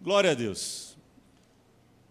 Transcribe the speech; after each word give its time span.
Glória 0.00 0.32
a 0.32 0.34
Deus. 0.34 0.94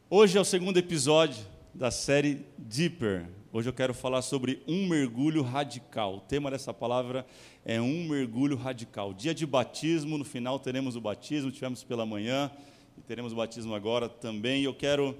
Hoje 0.09 0.37
é 0.37 0.41
o 0.41 0.43
segundo 0.43 0.77
episódio 0.77 1.45
da 1.73 1.91
série 1.91 2.43
Deeper. 2.57 3.29
Hoje 3.53 3.69
eu 3.69 3.73
quero 3.73 3.93
falar 3.93 4.23
sobre 4.23 4.61
um 4.67 4.87
mergulho 4.87 5.43
radical. 5.43 6.17
O 6.17 6.19
tema 6.19 6.49
dessa 6.49 6.73
palavra 6.73 7.25
é 7.63 7.79
um 7.79 8.07
mergulho 8.07 8.57
radical. 8.57 9.13
Dia 9.13 9.35
de 9.35 9.45
batismo, 9.45 10.17
no 10.17 10.25
final 10.25 10.57
teremos 10.59 10.95
o 10.95 11.01
batismo, 11.01 11.51
tivemos 11.51 11.83
pela 11.83 12.05
manhã 12.07 12.51
e 12.97 13.01
teremos 13.01 13.31
o 13.31 13.35
batismo 13.35 13.75
agora 13.75 14.09
também. 14.09 14.63
Eu 14.63 14.73
quero 14.73 15.15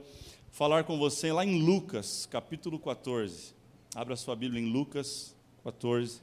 falar 0.51 0.85
com 0.85 0.97
você 0.97 1.31
lá 1.31 1.45
em 1.45 1.61
Lucas, 1.61 2.25
capítulo 2.25 2.79
14. 2.79 3.53
Abra 3.93 4.15
sua 4.15 4.35
Bíblia 4.35 4.61
em 4.61 4.71
Lucas 4.71 5.35
14, 5.63 6.19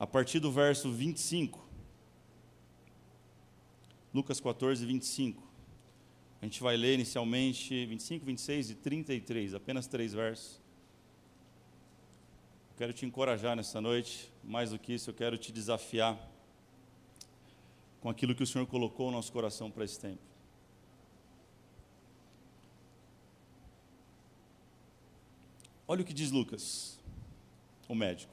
a 0.00 0.06
partir 0.06 0.40
do 0.40 0.50
verso 0.50 0.90
25. 0.90 1.71
Lucas 4.12 4.40
14, 4.40 4.84
25. 4.84 5.42
A 6.40 6.44
gente 6.44 6.62
vai 6.62 6.76
ler 6.76 6.94
inicialmente 6.94 7.86
25, 7.86 8.26
26 8.26 8.70
e 8.70 8.74
33, 8.74 9.54
apenas 9.54 9.86
três 9.86 10.12
versos. 10.12 10.60
Quero 12.76 12.92
te 12.92 13.06
encorajar 13.06 13.54
nessa 13.54 13.80
noite, 13.80 14.30
mais 14.42 14.70
do 14.70 14.78
que 14.78 14.92
isso, 14.92 15.10
eu 15.10 15.14
quero 15.14 15.38
te 15.38 15.52
desafiar 15.52 16.18
com 18.00 18.10
aquilo 18.10 18.34
que 18.34 18.42
o 18.42 18.46
Senhor 18.46 18.66
colocou 18.66 19.06
no 19.06 19.16
nosso 19.16 19.32
coração 19.32 19.70
para 19.70 19.84
esse 19.84 20.00
tempo. 20.00 20.20
Olha 25.86 26.02
o 26.02 26.04
que 26.04 26.12
diz 26.12 26.30
Lucas, 26.30 26.98
o 27.88 27.94
médico. 27.94 28.32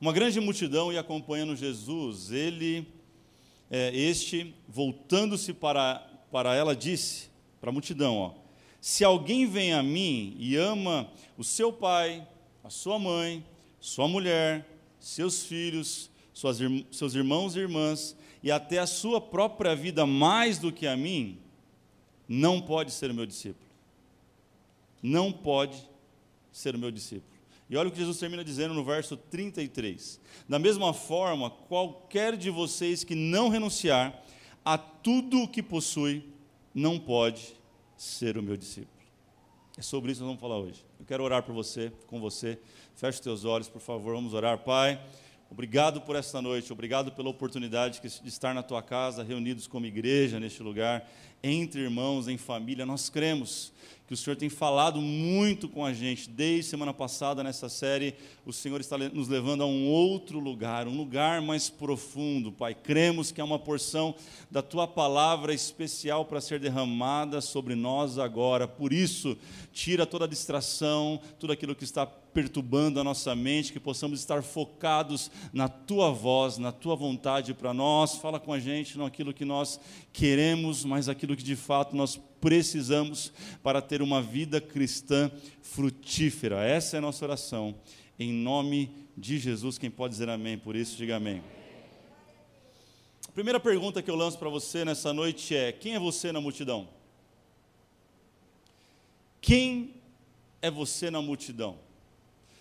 Uma 0.00 0.12
grande 0.12 0.40
multidão 0.40 0.92
ia 0.92 1.00
acompanhando 1.00 1.56
Jesus, 1.56 2.30
ele 2.30 2.86
é, 3.74 3.90
este, 3.96 4.54
voltando-se 4.68 5.54
para, 5.54 6.06
para 6.30 6.54
ela, 6.54 6.76
disse 6.76 7.30
para 7.58 7.70
a 7.70 7.72
multidão: 7.72 8.18
ó, 8.18 8.34
Se 8.82 9.02
alguém 9.02 9.46
vem 9.46 9.72
a 9.72 9.82
mim 9.82 10.36
e 10.38 10.56
ama 10.56 11.10
o 11.38 11.42
seu 11.42 11.72
pai, 11.72 12.28
a 12.62 12.68
sua 12.68 12.98
mãe, 12.98 13.42
sua 13.80 14.06
mulher, 14.06 14.68
seus 15.00 15.44
filhos, 15.44 16.10
suas, 16.34 16.58
seus 16.90 17.14
irmãos 17.14 17.56
e 17.56 17.60
irmãs, 17.60 18.14
e 18.42 18.50
até 18.50 18.78
a 18.78 18.86
sua 18.86 19.22
própria 19.22 19.74
vida 19.74 20.04
mais 20.04 20.58
do 20.58 20.70
que 20.70 20.86
a 20.86 20.94
mim, 20.94 21.38
não 22.28 22.60
pode 22.60 22.92
ser 22.92 23.10
o 23.10 23.14
meu 23.14 23.24
discípulo. 23.24 23.70
Não 25.02 25.32
pode 25.32 25.88
ser 26.52 26.74
o 26.74 26.78
meu 26.78 26.90
discípulo. 26.90 27.31
E 27.72 27.76
olha 27.78 27.88
o 27.88 27.90
que 27.90 27.98
Jesus 27.98 28.18
termina 28.18 28.44
dizendo 28.44 28.74
no 28.74 28.84
verso 28.84 29.16
33. 29.16 30.20
Da 30.46 30.58
mesma 30.58 30.92
forma, 30.92 31.48
qualquer 31.48 32.36
de 32.36 32.50
vocês 32.50 33.02
que 33.02 33.14
não 33.14 33.48
renunciar 33.48 34.22
a 34.62 34.76
tudo 34.76 35.40
o 35.40 35.48
que 35.48 35.62
possui, 35.62 36.22
não 36.74 36.98
pode 36.98 37.56
ser 37.96 38.36
o 38.36 38.42
meu 38.42 38.58
discípulo. 38.58 38.92
É 39.78 39.80
sobre 39.80 40.12
isso 40.12 40.20
que 40.20 40.26
nós 40.26 40.36
vamos 40.36 40.40
falar 40.42 40.58
hoje. 40.58 40.84
Eu 41.00 41.06
quero 41.06 41.24
orar 41.24 41.42
por 41.44 41.54
você, 41.54 41.90
com 42.08 42.20
você. 42.20 42.58
Feche 42.94 43.16
os 43.16 43.20
teus 43.20 43.46
olhos, 43.46 43.70
por 43.70 43.80
favor, 43.80 44.14
vamos 44.16 44.34
orar. 44.34 44.58
Pai, 44.58 45.02
obrigado 45.50 46.02
por 46.02 46.14
esta 46.14 46.42
noite, 46.42 46.70
obrigado 46.74 47.10
pela 47.12 47.30
oportunidade 47.30 48.02
de 48.02 48.28
estar 48.28 48.54
na 48.54 48.62
tua 48.62 48.82
casa, 48.82 49.22
reunidos 49.22 49.66
como 49.66 49.86
igreja 49.86 50.38
neste 50.38 50.62
lugar, 50.62 51.10
entre 51.42 51.80
irmãos, 51.80 52.28
em 52.28 52.36
família. 52.36 52.84
Nós 52.84 53.08
cremos 53.08 53.72
que 54.12 54.14
o 54.14 54.18
Senhor 54.18 54.36
tem 54.36 54.50
falado 54.50 55.00
muito 55.00 55.66
com 55.66 55.86
a 55.86 55.94
gente. 55.94 56.28
Desde 56.28 56.68
semana 56.68 56.92
passada, 56.92 57.42
nessa 57.42 57.70
série, 57.70 58.14
o 58.44 58.52
Senhor 58.52 58.78
está 58.78 58.98
nos 58.98 59.26
levando 59.26 59.62
a 59.62 59.66
um 59.66 59.88
outro 59.88 60.38
lugar, 60.38 60.86
um 60.86 60.94
lugar 60.94 61.40
mais 61.40 61.70
profundo, 61.70 62.52
Pai. 62.52 62.74
Cremos 62.74 63.32
que 63.32 63.40
é 63.40 63.44
uma 63.44 63.58
porção 63.58 64.14
da 64.50 64.60
Tua 64.60 64.86
palavra 64.86 65.54
especial 65.54 66.26
para 66.26 66.42
ser 66.42 66.60
derramada 66.60 67.40
sobre 67.40 67.74
nós 67.74 68.18
agora. 68.18 68.68
Por 68.68 68.92
isso, 68.92 69.34
tira 69.72 70.04
toda 70.04 70.26
a 70.26 70.28
distração, 70.28 71.18
tudo 71.38 71.54
aquilo 71.54 71.74
que 71.74 71.84
está 71.84 72.04
perturbando 72.04 73.00
a 73.00 73.04
nossa 73.04 73.34
mente, 73.34 73.72
que 73.72 73.80
possamos 73.80 74.20
estar 74.20 74.42
focados 74.42 75.30
na 75.54 75.68
tua 75.68 76.10
voz, 76.10 76.58
na 76.58 76.70
tua 76.72 76.96
vontade 76.96 77.54
para 77.54 77.72
nós. 77.72 78.16
Fala 78.16 78.38
com 78.38 78.52
a 78.52 78.60
gente, 78.60 78.98
não 78.98 79.06
aquilo 79.06 79.32
que 79.32 79.44
nós 79.44 79.80
queremos, 80.12 80.84
mas 80.84 81.08
aquilo 81.08 81.34
que 81.34 81.42
de 81.42 81.56
fato 81.56 81.96
nós 81.96 82.20
precisamos 82.42 83.32
para 83.62 83.80
ter 83.80 84.02
uma 84.02 84.20
vida 84.20 84.60
cristã 84.60 85.30
frutífera. 85.62 86.64
Essa 86.64 86.96
é 86.96 86.98
a 86.98 87.00
nossa 87.00 87.24
oração. 87.24 87.72
Em 88.18 88.32
nome 88.32 88.90
de 89.16 89.38
Jesus, 89.38 89.78
quem 89.78 89.88
pode 89.88 90.14
dizer 90.14 90.28
amém 90.28 90.58
por 90.58 90.74
isso, 90.74 90.96
diga 90.96 91.16
amém. 91.16 91.40
A 93.28 93.32
primeira 93.32 93.60
pergunta 93.60 94.02
que 94.02 94.10
eu 94.10 94.16
lanço 94.16 94.38
para 94.38 94.48
você 94.48 94.84
nessa 94.84 95.12
noite 95.12 95.54
é: 95.54 95.70
quem 95.70 95.94
é 95.94 96.00
você 96.00 96.32
na 96.32 96.40
multidão? 96.40 96.88
Quem 99.40 99.94
é 100.60 100.70
você 100.70 101.10
na 101.10 101.22
multidão? 101.22 101.78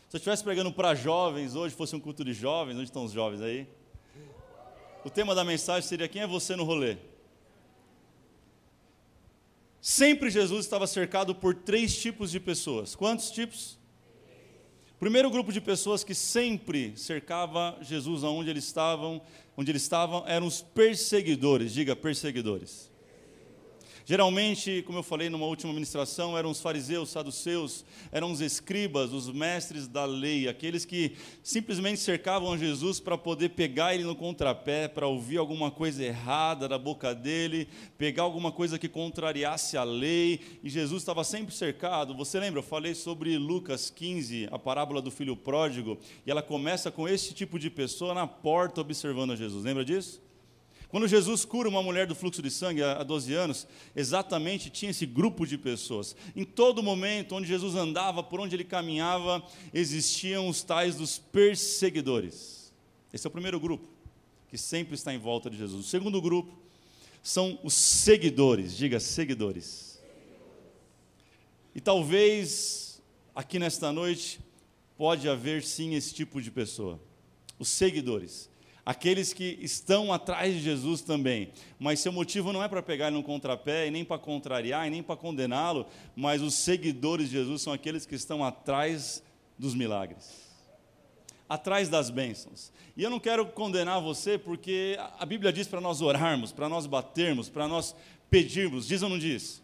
Se 0.09 0.16
eu 0.16 0.19
estivesse 0.19 0.44
pregando 0.44 0.72
para 0.72 0.94
jovens 0.94 1.56
hoje, 1.56 1.74
fosse 1.74 1.96
um 1.96 2.00
culto 2.00 2.24
de 2.24 2.34
jovens, 2.34 2.75
onde 2.75 2.84
estão 2.84 3.03
os 3.03 3.12
jovens 3.12 3.42
aí? 3.42 3.68
O 5.03 5.09
tema 5.09 5.34
da 5.34 5.44
mensagem 5.44 5.90
seria: 5.90 6.08
quem 6.08 6.22
é 6.22 6.28
você 6.28 6.56
no 6.56 6.66
rolê? 6.66 6.98
Sempre 9.81 10.30
Jesus 10.30 10.64
estava 10.64 10.86
cercado 10.86 11.34
por 11.34 11.56
três 11.56 12.00
tipos 12.00 12.30
de 12.30 12.40
pessoas. 12.40 12.94
Quantos 12.94 13.31
tipos? 13.31 13.80
Primeiro 15.00 15.31
grupo 15.31 15.52
de 15.52 15.59
pessoas 15.59 16.03
que 16.03 16.14
sempre 16.14 16.96
cercava 16.96 17.75
Jesus 17.81 18.24
aonde 18.24 18.52
eles 18.52 18.66
estavam, 18.66 19.19
onde 19.58 19.72
eles 19.72 19.81
estavam, 19.81 20.24
eram 20.28 20.46
os 20.46 20.62
perseguidores. 20.62 21.74
Diga 21.74 21.96
perseguidores. 21.96 22.91
Geralmente, 24.06 24.84
como 24.85 25.00
eu 25.00 25.03
falei 25.03 25.29
numa 25.29 25.45
última 25.45 25.72
ministração, 25.72 26.38
eram 26.38 26.50
os 26.50 26.59
fariseus, 26.59 27.09
saduceus, 27.09 27.85
eram 28.12 28.31
os 28.31 28.41
escribas, 28.41 29.13
os 29.13 29.31
mestres 29.31 29.88
da 29.88 30.06
lei, 30.06 30.47
aqueles 30.47 30.85
que 30.85 31.16
simplesmente 31.44 32.00
cercavam 32.00 32.57
Jesus 32.57 33.00
para 33.00 33.17
poder 33.17 33.50
pegar 33.50 33.94
ele 33.94 34.03
no 34.03 34.16
contrapé, 34.16 34.88
para 34.88 35.07
ouvir 35.07 35.38
alguma 35.38 35.69
coisa 35.69 36.03
errada 36.03 36.67
da 36.67 36.78
boca 36.78 37.13
dele, 37.13 37.67
pegar 37.97 38.23
alguma 38.23 38.51
coisa 38.51 38.79
que 38.79 38.89
contrariasse 38.89 39.78
a 39.78 39.84
lei, 39.84 40.39
e 40.63 40.69
Jesus 40.69 41.01
estava 41.01 41.23
sempre 41.23 41.53
cercado. 41.53 42.16
Você 42.16 42.39
lembra? 42.39 42.59
Eu 42.59 42.63
falei 42.63 42.95
sobre 42.95 43.38
Lucas 43.38 43.89
15, 43.89 44.47
a 44.51 44.57
parábola 44.57 45.01
do 45.01 45.12
filho 45.12 45.35
pródigo, 45.35 45.97
e 46.25 46.31
ela 46.31 46.41
começa 46.41 46.89
com 46.89 47.07
esse 47.07 47.33
tipo 47.33 47.59
de 47.59 47.69
pessoa 47.69 48.13
na 48.13 48.25
porta 48.25 48.81
observando 48.81 49.35
Jesus. 49.35 49.63
Lembra 49.63 49.85
disso? 49.85 50.31
Quando 50.91 51.07
Jesus 51.07 51.46
cura 51.46 51.69
uma 51.69 51.81
mulher 51.81 52.06
do 52.06 52.13
fluxo 52.13 52.41
de 52.41 52.52
sangue 52.52 52.84
há 52.84 53.02
12 53.02 53.34
anos, 53.34 53.66
exatamente 53.96 54.69
tinha 54.69 54.91
esse 54.91 55.06
grupo 55.06 55.47
de 55.47 55.57
pessoas. 55.57 56.13
Em 56.35 56.44
todo 56.44 56.84
momento, 56.84 57.34
onde 57.34 57.47
Jesus 57.47 57.75
andava, 57.75 58.22
por 58.22 58.41
onde 58.41 58.57
ele 58.57 58.66
caminhava, 58.66 59.41
existiam 59.74 60.50
os 60.50 60.62
tais 60.63 60.97
dos 60.97 61.18
perseguidores. 61.18 62.74
Esse 63.13 63.25
é 63.25 63.30
o 63.30 63.31
primeiro 63.31 63.57
grupo, 63.57 63.88
que 64.50 64.57
sempre 64.57 64.96
está 64.96 65.13
em 65.13 65.18
volta 65.18 65.50
de 65.50 65.57
Jesus. 65.57 65.85
O 65.85 65.90
segundo 65.90 66.22
grupo 66.22 66.59
são 67.24 67.57
os 67.63 67.74
seguidores, 67.74 68.75
diga 68.75 69.00
seguidores. 69.00 69.97
E 71.74 71.80
talvez 71.80 73.01
aqui 73.34 73.57
nesta 73.57 73.94
noite 73.94 74.41
pode 74.97 75.30
haver 75.30 75.63
sim 75.63 75.96
esse 75.96 76.13
tipo 76.13 76.41
de 76.41 76.51
pessoa, 76.51 77.00
os 77.57 77.69
seguidores 77.69 78.50
aqueles 78.86 79.34
que 79.34 79.58
estão 79.62 80.12
atrás 80.12 80.53
de 80.53 80.62
Jesus 80.62 81.02
também. 81.02 81.52
Mas 81.80 82.00
seu 82.00 82.12
motivo 82.12 82.52
não 82.52 82.64
é 82.64 82.68
para 82.68 82.81
pegar 82.81 83.12
no 83.12 83.24
contrapé, 83.24 83.88
e 83.88 83.92
nem 83.92 84.03
para 84.03 84.18
contrariar, 84.18 84.88
e 84.88 84.90
nem 84.90 85.03
para 85.03 85.16
condená-lo, 85.16 85.86
mas 86.16 86.42
os 86.42 86.56
seguidores 86.56 87.30
de 87.30 87.38
Jesus 87.38 87.62
são 87.62 87.74
aqueles 87.74 88.06
que 88.06 88.16
estão 88.16 88.44
atrás 88.44 89.24
dos 89.58 89.74
milagres. 89.74 90.52
Atrás 91.47 91.90
das 91.90 92.09
bênçãos. 92.09 92.72
E 92.96 93.03
eu 93.03 93.09
não 93.09 93.19
quero 93.19 93.46
condenar 93.46 94.01
você, 94.01 94.38
porque 94.38 94.98
a 95.19 95.25
Bíblia 95.25 95.51
diz 95.51 95.68
para 95.68 95.81
nós 95.81 96.01
orarmos, 96.01 96.51
para 96.51 96.68
nós 96.68 96.86
batermos, 96.86 97.50
para 97.50 97.68
nós 97.68 97.95
pedirmos. 98.30 98.88
Diz 98.88 99.01
ou 99.01 99.10
não 99.10 99.19
diz? 99.19 99.62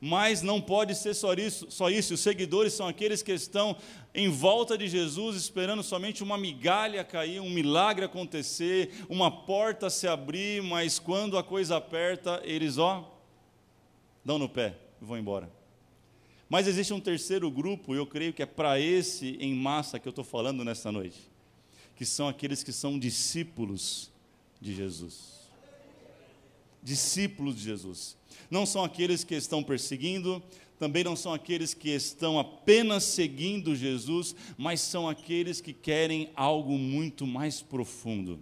Mas 0.00 0.42
não 0.42 0.60
pode 0.60 0.94
ser 0.94 1.14
só 1.14 1.34
isso, 1.34 1.66
só 1.70 1.90
isso. 1.90 2.14
Os 2.14 2.20
seguidores 2.20 2.72
são 2.72 2.86
aqueles 2.86 3.22
que 3.22 3.32
estão 3.32 3.76
em 4.14 4.28
volta 4.28 4.78
de 4.78 4.86
Jesus, 4.88 5.36
esperando 5.36 5.82
somente 5.82 6.22
uma 6.22 6.38
migalha 6.38 7.02
cair, 7.04 7.40
um 7.40 7.50
milagre 7.50 8.04
acontecer, 8.04 9.04
uma 9.08 9.30
porta 9.30 9.90
se 9.90 10.06
abrir, 10.06 10.62
mas 10.62 10.98
quando 10.98 11.36
a 11.36 11.42
coisa 11.42 11.76
aperta, 11.76 12.40
eles, 12.44 12.78
ó, 12.78 13.12
dão 14.24 14.38
no 14.38 14.48
pé 14.48 14.76
e 15.02 15.04
vão 15.04 15.18
embora. 15.18 15.50
Mas 16.48 16.66
existe 16.66 16.94
um 16.94 17.00
terceiro 17.00 17.50
grupo, 17.50 17.94
eu 17.94 18.06
creio 18.06 18.32
que 18.32 18.42
é 18.42 18.46
para 18.46 18.80
esse 18.80 19.36
em 19.40 19.52
massa 19.52 19.98
que 19.98 20.06
eu 20.06 20.10
estou 20.10 20.24
falando 20.24 20.64
nessa 20.64 20.92
noite, 20.92 21.28
que 21.96 22.06
são 22.06 22.28
aqueles 22.28 22.62
que 22.62 22.72
são 22.72 22.98
discípulos 22.98 24.10
de 24.60 24.74
Jesus. 24.74 25.38
Discípulos 26.82 27.56
de 27.56 27.64
Jesus 27.64 28.16
não 28.50 28.64
são 28.64 28.84
aqueles 28.84 29.24
que 29.24 29.34
estão 29.34 29.62
perseguindo, 29.62 30.42
também 30.78 31.02
não 31.02 31.16
são 31.16 31.32
aqueles 31.32 31.74
que 31.74 31.90
estão 31.90 32.38
apenas 32.38 33.02
seguindo 33.02 33.74
Jesus, 33.74 34.34
mas 34.56 34.80
são 34.80 35.08
aqueles 35.08 35.60
que 35.60 35.72
querem 35.72 36.30
algo 36.36 36.78
muito 36.78 37.26
mais 37.26 37.60
profundo. 37.60 38.38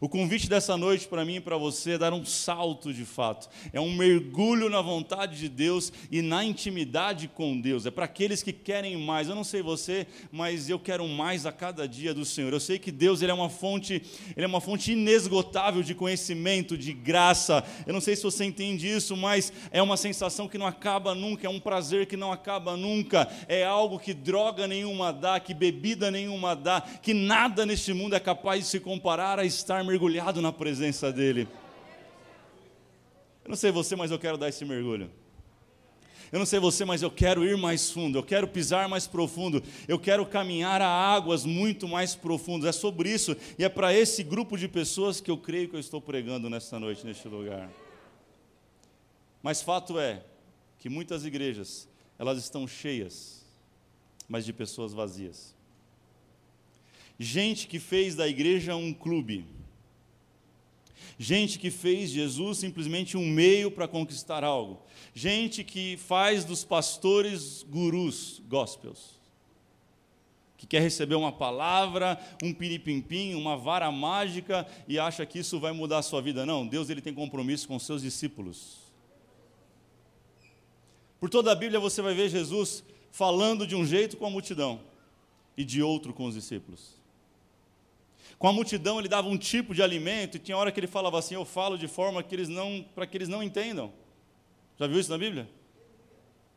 O 0.00 0.08
convite 0.08 0.48
dessa 0.48 0.76
noite 0.76 1.06
para 1.06 1.24
mim 1.24 1.36
e 1.36 1.40
para 1.40 1.56
você 1.56 1.92
é 1.92 1.98
dar 1.98 2.12
um 2.12 2.24
salto 2.24 2.92
de 2.92 3.04
fato, 3.04 3.48
é 3.72 3.80
um 3.80 3.94
mergulho 3.94 4.68
na 4.68 4.80
vontade 4.80 5.38
de 5.38 5.48
Deus 5.48 5.92
e 6.10 6.22
na 6.22 6.44
intimidade 6.44 7.28
com 7.28 7.60
Deus. 7.60 7.86
É 7.86 7.90
para 7.90 8.04
aqueles 8.04 8.42
que 8.42 8.52
querem 8.52 8.96
mais. 8.96 9.28
Eu 9.28 9.34
não 9.34 9.44
sei 9.44 9.62
você, 9.62 10.06
mas 10.30 10.68
eu 10.68 10.78
quero 10.78 11.06
mais 11.06 11.46
a 11.46 11.52
cada 11.52 11.86
dia 11.86 12.14
do 12.14 12.24
Senhor. 12.24 12.52
Eu 12.52 12.60
sei 12.60 12.78
que 12.78 12.90
Deus 12.90 13.22
ele 13.22 13.30
é 13.30 13.34
uma 13.34 13.50
fonte, 13.50 14.02
ele 14.36 14.44
é 14.44 14.48
uma 14.48 14.60
fonte 14.60 14.92
inesgotável 14.92 15.82
de 15.82 15.94
conhecimento, 15.94 16.76
de 16.76 16.92
graça. 16.92 17.64
Eu 17.86 17.92
não 17.92 18.00
sei 18.00 18.16
se 18.16 18.22
você 18.22 18.44
entende 18.44 18.88
isso, 18.88 19.16
mas 19.16 19.52
é 19.70 19.82
uma 19.82 19.96
sensação 19.96 20.48
que 20.48 20.58
não 20.58 20.66
acaba 20.66 21.14
nunca, 21.14 21.46
é 21.46 21.50
um 21.50 21.60
prazer 21.60 22.06
que 22.06 22.16
não 22.16 22.32
acaba 22.32 22.76
nunca. 22.76 23.28
É 23.48 23.64
algo 23.64 23.98
que 23.98 24.14
droga 24.14 24.66
nenhuma 24.66 25.12
dá, 25.12 25.38
que 25.38 25.54
bebida 25.54 26.10
nenhuma 26.10 26.54
dá, 26.54 26.80
que 26.80 27.14
nada 27.14 27.64
neste 27.66 27.92
mundo 27.92 28.14
é 28.14 28.20
capaz 28.20 28.64
de 28.64 28.70
se 28.70 28.80
comparar 28.80 29.38
a 29.38 29.44
estar 29.44 29.81
mergulhado 29.82 30.40
na 30.40 30.52
presença 30.52 31.12
dEle. 31.12 31.48
Eu 33.44 33.48
não 33.48 33.56
sei 33.56 33.70
você, 33.70 33.96
mas 33.96 34.10
eu 34.10 34.18
quero 34.18 34.38
dar 34.38 34.48
esse 34.48 34.64
mergulho. 34.64 35.10
Eu 36.32 36.38
não 36.38 36.46
sei 36.46 36.58
você, 36.58 36.82
mas 36.82 37.02
eu 37.02 37.10
quero 37.10 37.44
ir 37.44 37.58
mais 37.58 37.90
fundo, 37.90 38.16
eu 38.16 38.22
quero 38.22 38.48
pisar 38.48 38.88
mais 38.88 39.06
profundo, 39.06 39.62
eu 39.86 39.98
quero 39.98 40.24
caminhar 40.24 40.80
a 40.80 40.88
águas 40.88 41.44
muito 41.44 41.86
mais 41.86 42.14
profundas. 42.14 42.70
É 42.70 42.72
sobre 42.72 43.12
isso 43.12 43.36
e 43.58 43.64
é 43.64 43.68
para 43.68 43.92
esse 43.92 44.22
grupo 44.22 44.56
de 44.56 44.66
pessoas 44.66 45.20
que 45.20 45.30
eu 45.30 45.36
creio 45.36 45.68
que 45.68 45.76
eu 45.76 45.80
estou 45.80 46.00
pregando 46.00 46.48
nesta 46.48 46.80
noite, 46.80 47.04
neste 47.04 47.28
lugar. 47.28 47.70
Mas 49.42 49.60
fato 49.60 49.98
é 49.98 50.22
que 50.78 50.88
muitas 50.88 51.26
igrejas, 51.26 51.86
elas 52.18 52.38
estão 52.38 52.66
cheias, 52.66 53.44
mas 54.26 54.46
de 54.46 54.54
pessoas 54.54 54.94
vazias. 54.94 55.54
Gente 57.18 57.66
que 57.66 57.78
fez 57.78 58.14
da 58.14 58.26
igreja 58.26 58.74
um 58.74 58.94
clube 58.94 59.44
gente 61.22 61.56
que 61.56 61.70
fez 61.70 62.10
Jesus 62.10 62.58
simplesmente 62.58 63.16
um 63.16 63.24
meio 63.24 63.70
para 63.70 63.86
conquistar 63.86 64.42
algo, 64.42 64.82
gente 65.14 65.62
que 65.62 65.96
faz 65.96 66.44
dos 66.44 66.64
pastores 66.64 67.62
gurus, 67.62 68.42
gospels, 68.48 69.20
que 70.58 70.66
quer 70.66 70.82
receber 70.82 71.14
uma 71.14 71.30
palavra, 71.30 72.20
um 72.42 72.52
piripimpim, 72.52 73.34
uma 73.34 73.56
vara 73.56 73.88
mágica 73.92 74.66
e 74.88 74.98
acha 74.98 75.24
que 75.24 75.38
isso 75.38 75.60
vai 75.60 75.70
mudar 75.70 75.98
a 75.98 76.02
sua 76.02 76.20
vida. 76.20 76.44
Não, 76.44 76.66
Deus 76.66 76.90
ele 76.90 77.00
tem 77.00 77.14
compromisso 77.14 77.68
com 77.68 77.78
seus 77.78 78.02
discípulos. 78.02 78.78
Por 81.20 81.30
toda 81.30 81.52
a 81.52 81.54
Bíblia 81.54 81.78
você 81.78 82.02
vai 82.02 82.14
ver 82.14 82.30
Jesus 82.30 82.82
falando 83.12 83.64
de 83.64 83.76
um 83.76 83.86
jeito 83.86 84.16
com 84.16 84.26
a 84.26 84.30
multidão 84.30 84.80
e 85.56 85.64
de 85.64 85.82
outro 85.82 86.12
com 86.12 86.24
os 86.24 86.34
discípulos. 86.34 87.00
Com 88.42 88.48
a 88.48 88.52
multidão 88.52 88.98
ele 88.98 89.06
dava 89.06 89.28
um 89.28 89.38
tipo 89.38 89.72
de 89.72 89.80
alimento 89.84 90.36
e 90.36 90.40
tinha 90.40 90.56
hora 90.56 90.72
que 90.72 90.80
ele 90.80 90.88
falava 90.88 91.16
assim: 91.16 91.36
"Eu 91.36 91.44
falo 91.44 91.78
de 91.78 91.86
forma 91.86 92.24
que 92.24 92.34
eles 92.34 92.48
não 92.48 92.84
para 92.92 93.06
que 93.06 93.16
eles 93.16 93.28
não 93.28 93.40
entendam". 93.40 93.92
Já 94.76 94.88
viu 94.88 94.98
isso 94.98 95.12
na 95.12 95.16
Bíblia? 95.16 95.48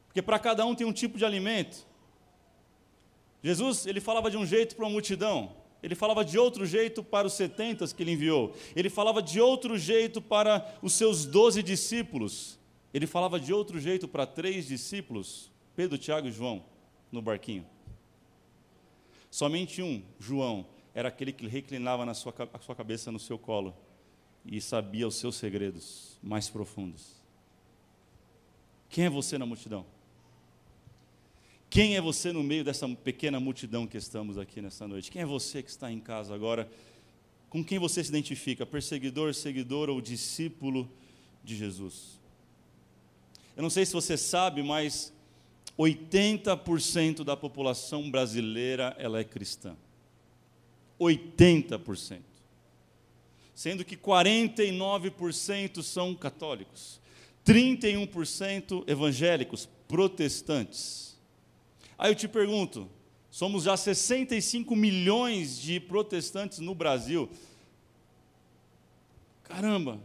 Porque 0.08 0.20
para 0.20 0.40
cada 0.40 0.66
um 0.66 0.74
tem 0.74 0.88
um 0.88 0.92
tipo 0.92 1.16
de 1.16 1.24
alimento. 1.24 1.86
Jesus, 3.44 3.86
ele 3.86 4.02
falava 4.02 4.32
de 4.32 4.36
um 4.36 4.48
jeito 4.48 4.76
para 4.76 4.88
a 4.88 4.90
multidão, 4.90 5.56
ele 5.84 5.94
falava 5.94 6.26
de 6.26 6.40
outro 6.40 6.66
jeito 6.66 7.04
para 7.04 7.28
os 7.28 7.34
setentas 7.34 7.94
que 7.94 8.02
ele 8.02 8.14
enviou, 8.14 8.56
ele 8.76 8.90
falava 8.90 9.22
de 9.22 9.40
outro 9.40 9.78
jeito 9.78 10.20
para 10.20 10.68
os 10.82 10.94
seus 10.94 11.24
doze 11.24 11.62
discípulos, 11.62 12.58
ele 12.92 13.06
falava 13.06 13.40
de 13.40 13.54
outro 13.54 13.80
jeito 13.80 14.08
para 14.08 14.26
três 14.26 14.66
discípulos, 14.66 15.52
Pedro, 15.76 16.00
Tiago 16.00 16.28
e 16.28 16.32
João, 16.32 16.66
no 17.12 17.22
barquinho. 17.22 17.64
Somente 19.30 19.84
um, 19.84 20.02
João, 20.20 20.66
era 20.96 21.10
aquele 21.10 21.34
que 21.34 21.46
reclinava 21.46 22.06
na 22.06 22.14
sua, 22.14 22.34
a 22.54 22.60
sua 22.60 22.74
cabeça 22.74 23.12
no 23.12 23.20
seu 23.20 23.38
colo 23.38 23.76
e 24.46 24.62
sabia 24.62 25.06
os 25.06 25.16
seus 25.16 25.36
segredos 25.36 26.18
mais 26.24 26.50
profundos. 26.50 27.22
Quem 28.90 29.04
é 29.04 29.10
você 29.10 29.38
na 29.38 29.46
multidão? 29.46 29.86
Quem 31.70 31.98
é 31.98 32.02
você 32.02 32.32
no 32.32 32.42
meio 32.42 32.64
dessa 32.64 32.88
pequena 32.88 33.42
multidão 33.42 33.86
que 33.86 33.98
estamos 33.98 34.38
aqui 34.38 34.62
nessa 34.62 34.88
noite? 34.88 35.12
Quem 35.12 35.22
é 35.22 35.26
você 35.26 35.62
que 35.62 35.70
está 35.70 35.92
em 35.92 36.00
casa 36.00 36.34
agora? 36.34 36.72
Com 37.50 37.62
quem 37.62 37.78
você 37.78 38.02
se 38.02 38.10
identifica? 38.10 38.66
Perseguidor, 38.66 39.34
seguidor 39.34 39.90
ou 39.90 40.00
discípulo 40.00 40.90
de 41.44 41.58
Jesus? 41.58 42.22
Eu 43.58 43.64
não 43.64 43.70
sei 43.70 43.86
se 43.86 43.92
você 43.92 44.16
sabe, 44.16 44.64
mas 44.64 45.12
80% 45.78 47.26
da 47.26 47.36
população 47.36 48.10
brasileira 48.10 48.96
ela 48.98 49.20
é 49.20 49.26
cristã. 49.26 49.76
80%. 51.00 52.22
Sendo 53.54 53.86
que 53.86 53.96
49% 53.96 55.82
são 55.82 56.14
católicos, 56.14 57.00
31% 57.46 58.84
evangélicos, 58.88 59.70
protestantes. 59.88 61.18
Aí 61.98 62.12
eu 62.12 62.16
te 62.16 62.28
pergunto, 62.28 62.90
somos 63.32 63.64
já 63.64 63.78
65 63.78 64.76
milhões 64.76 65.58
de 65.58 65.80
protestantes 65.80 66.60
no 66.60 66.76
Brasil. 66.76 67.30
Caramba, 69.44 70.00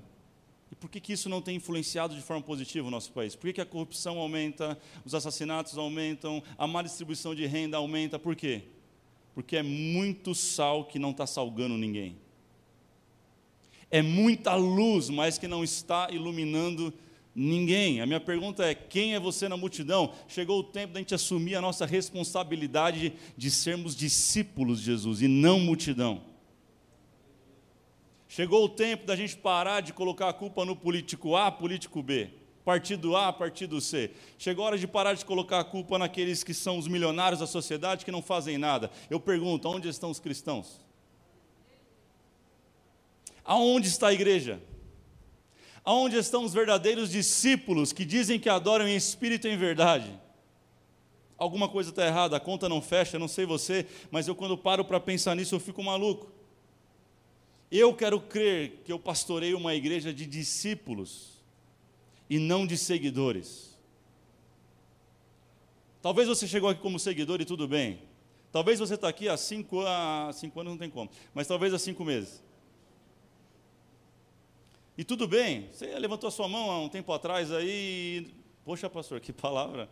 e 0.71 0.75
por 0.77 0.89
que, 0.89 1.01
que 1.01 1.13
isso 1.13 1.29
não 1.29 1.43
tem 1.43 1.57
influenciado 1.57 2.15
de 2.15 2.23
forma 2.23 2.43
positiva 2.43 2.87
o 2.87 2.91
nosso 2.91 3.11
país? 3.11 3.35
Por 3.35 3.49
que, 3.49 3.55
que 3.55 3.61
a 3.61 3.67
corrupção 3.67 4.19
aumenta, 4.19 4.79
os 5.05 5.15
assassinatos 5.15 5.77
aumentam, 5.77 6.43
a 6.57 6.67
má 6.67 6.83
distribuição 6.83 7.35
de 7.35 7.47
renda 7.47 7.79
aumenta? 7.79 8.19
Por 8.19 8.37
quê? 8.37 8.63
Porque 9.35 9.57
é 9.57 9.63
muito 9.63 10.35
sal 10.35 10.85
que 10.85 10.99
não 10.99 11.11
está 11.11 11.27
salgando 11.27 11.77
ninguém. 11.77 12.17
É 13.91 14.03
muita 14.03 14.55
luz, 14.55 15.09
mas 15.09 15.39
que 15.39 15.49
não 15.49 15.65
está 15.65 16.09
iluminando 16.11 16.93
ninguém. 17.35 18.01
A 18.01 18.07
minha 18.07 18.21
pergunta 18.21 18.65
é: 18.65 18.75
quem 18.75 19.15
é 19.15 19.21
você 19.21 19.49
na 19.49 19.57
multidão? 19.57 20.13
Chegou 20.29 20.61
o 20.61 20.65
tempo 20.65 20.95
da 20.95 21.01
gente 21.01 21.15
assumir 21.15 21.55
a 21.55 21.61
nossa 21.61 21.87
responsabilidade 21.87 23.13
de 23.37 23.51
sermos 23.51 23.97
discípulos 23.97 24.81
de 24.81 24.87
Jesus 24.87 25.23
e 25.23 25.29
não 25.29 25.61
multidão. 25.61 26.23
Chegou 28.29 28.65
o 28.65 28.69
tempo 28.69 29.07
da 29.07 29.17
gente 29.17 29.37
parar 29.37 29.81
de 29.81 29.93
colocar 29.93 30.29
a 30.29 30.33
culpa 30.33 30.65
no 30.65 30.77
político 30.77 31.35
A, 31.35 31.51
político 31.51 32.03
B 32.03 32.40
partido 32.65 33.17
A, 33.17 33.33
partido 33.33 33.81
C. 33.81 34.11
Chegou 34.39 34.65
a 34.65 34.69
hora 34.69 34.79
de 34.79 34.87
parar 34.87 35.15
de 35.15 35.25
colocar 35.25 35.61
a 35.61 35.65
culpa 35.65 35.99
naqueles 35.99 36.45
que 36.45 36.55
são 36.55 36.79
os 36.79 36.87
milionários 36.87 37.41
da 37.41 37.47
sociedade 37.47 38.05
que 38.05 38.13
não 38.13 38.23
fazem 38.23 38.59
nada. 38.59 38.91
Eu 39.09 39.19
pergunto, 39.19 39.69
onde 39.69 39.89
estão 39.89 40.11
os 40.11 40.21
cristãos? 40.21 40.81
Aonde 43.45 43.89
está 43.89 44.09
a 44.09 44.13
igreja? 44.13 44.61
Aonde 45.85 46.17
estão 46.17 46.45
os 46.45 46.53
verdadeiros 46.53 47.11
discípulos 47.11 47.93
que 47.93 48.05
dizem 48.05 48.39
que 48.39 48.49
adoram 48.49 48.87
em 48.87 48.95
espírito 48.95 49.49
e 49.49 49.51
em 49.51 49.57
verdade? 49.57 50.21
Alguma 51.39 51.69
coisa 51.69 51.89
está 51.89 52.07
errada, 52.07 52.37
a 52.37 52.41
conta 52.41 52.69
não 52.69 52.83
fecha, 52.83 53.19
não 53.19 53.27
sei 53.27 53.47
você, 53.47 53.87
mas 54.11 54.29
eu 54.29 54.35
quando 54.35 54.59
paro 54.59 54.85
para 54.85 55.01
pensar 55.01 55.35
nisso 55.35 55.55
eu 55.55 55.61
fico 55.61 55.83
maluco. 55.83 56.31
Eu 57.71 57.95
quero 57.95 58.21
crer 58.21 58.83
que 58.85 58.93
eu 58.93 58.99
pastorei 58.99 59.55
uma 59.55 59.75
igreja 59.75 60.13
de 60.13 60.27
discípulos 60.27 61.40
e 62.31 62.39
não 62.39 62.65
de 62.65 62.79
seguidores. 62.79 63.77
Talvez 66.01 66.29
você 66.29 66.47
chegou 66.47 66.71
aqui 66.71 66.81
como 66.81 66.99
seguidor 66.99 67.41
e 67.41 67.45
tudo 67.45 67.67
bem. 67.67 68.03
Talvez 68.53 68.79
você 68.79 68.95
está 68.95 69.09
aqui 69.09 69.29
há 69.29 69.37
cinco, 69.37 69.81
há 69.85 70.31
cinco 70.33 70.61
anos, 70.61 70.73
não 70.73 70.79
tem 70.79 70.89
como, 70.89 71.11
mas 71.35 71.49
talvez 71.49 71.75
há 71.75 71.79
cinco 71.79 72.05
meses. 72.05 72.43
E 74.97 75.05
tudo 75.05 75.27
bem, 75.27 75.69
você 75.73 75.87
levantou 75.99 76.29
a 76.29 76.31
sua 76.31 76.49
mão 76.49 76.71
há 76.71 76.81
um 76.81 76.89
tempo 76.89 77.13
atrás 77.13 77.51
aí, 77.53 78.33
poxa 78.65 78.89
pastor, 78.89 79.21
que 79.21 79.33
palavra, 79.33 79.89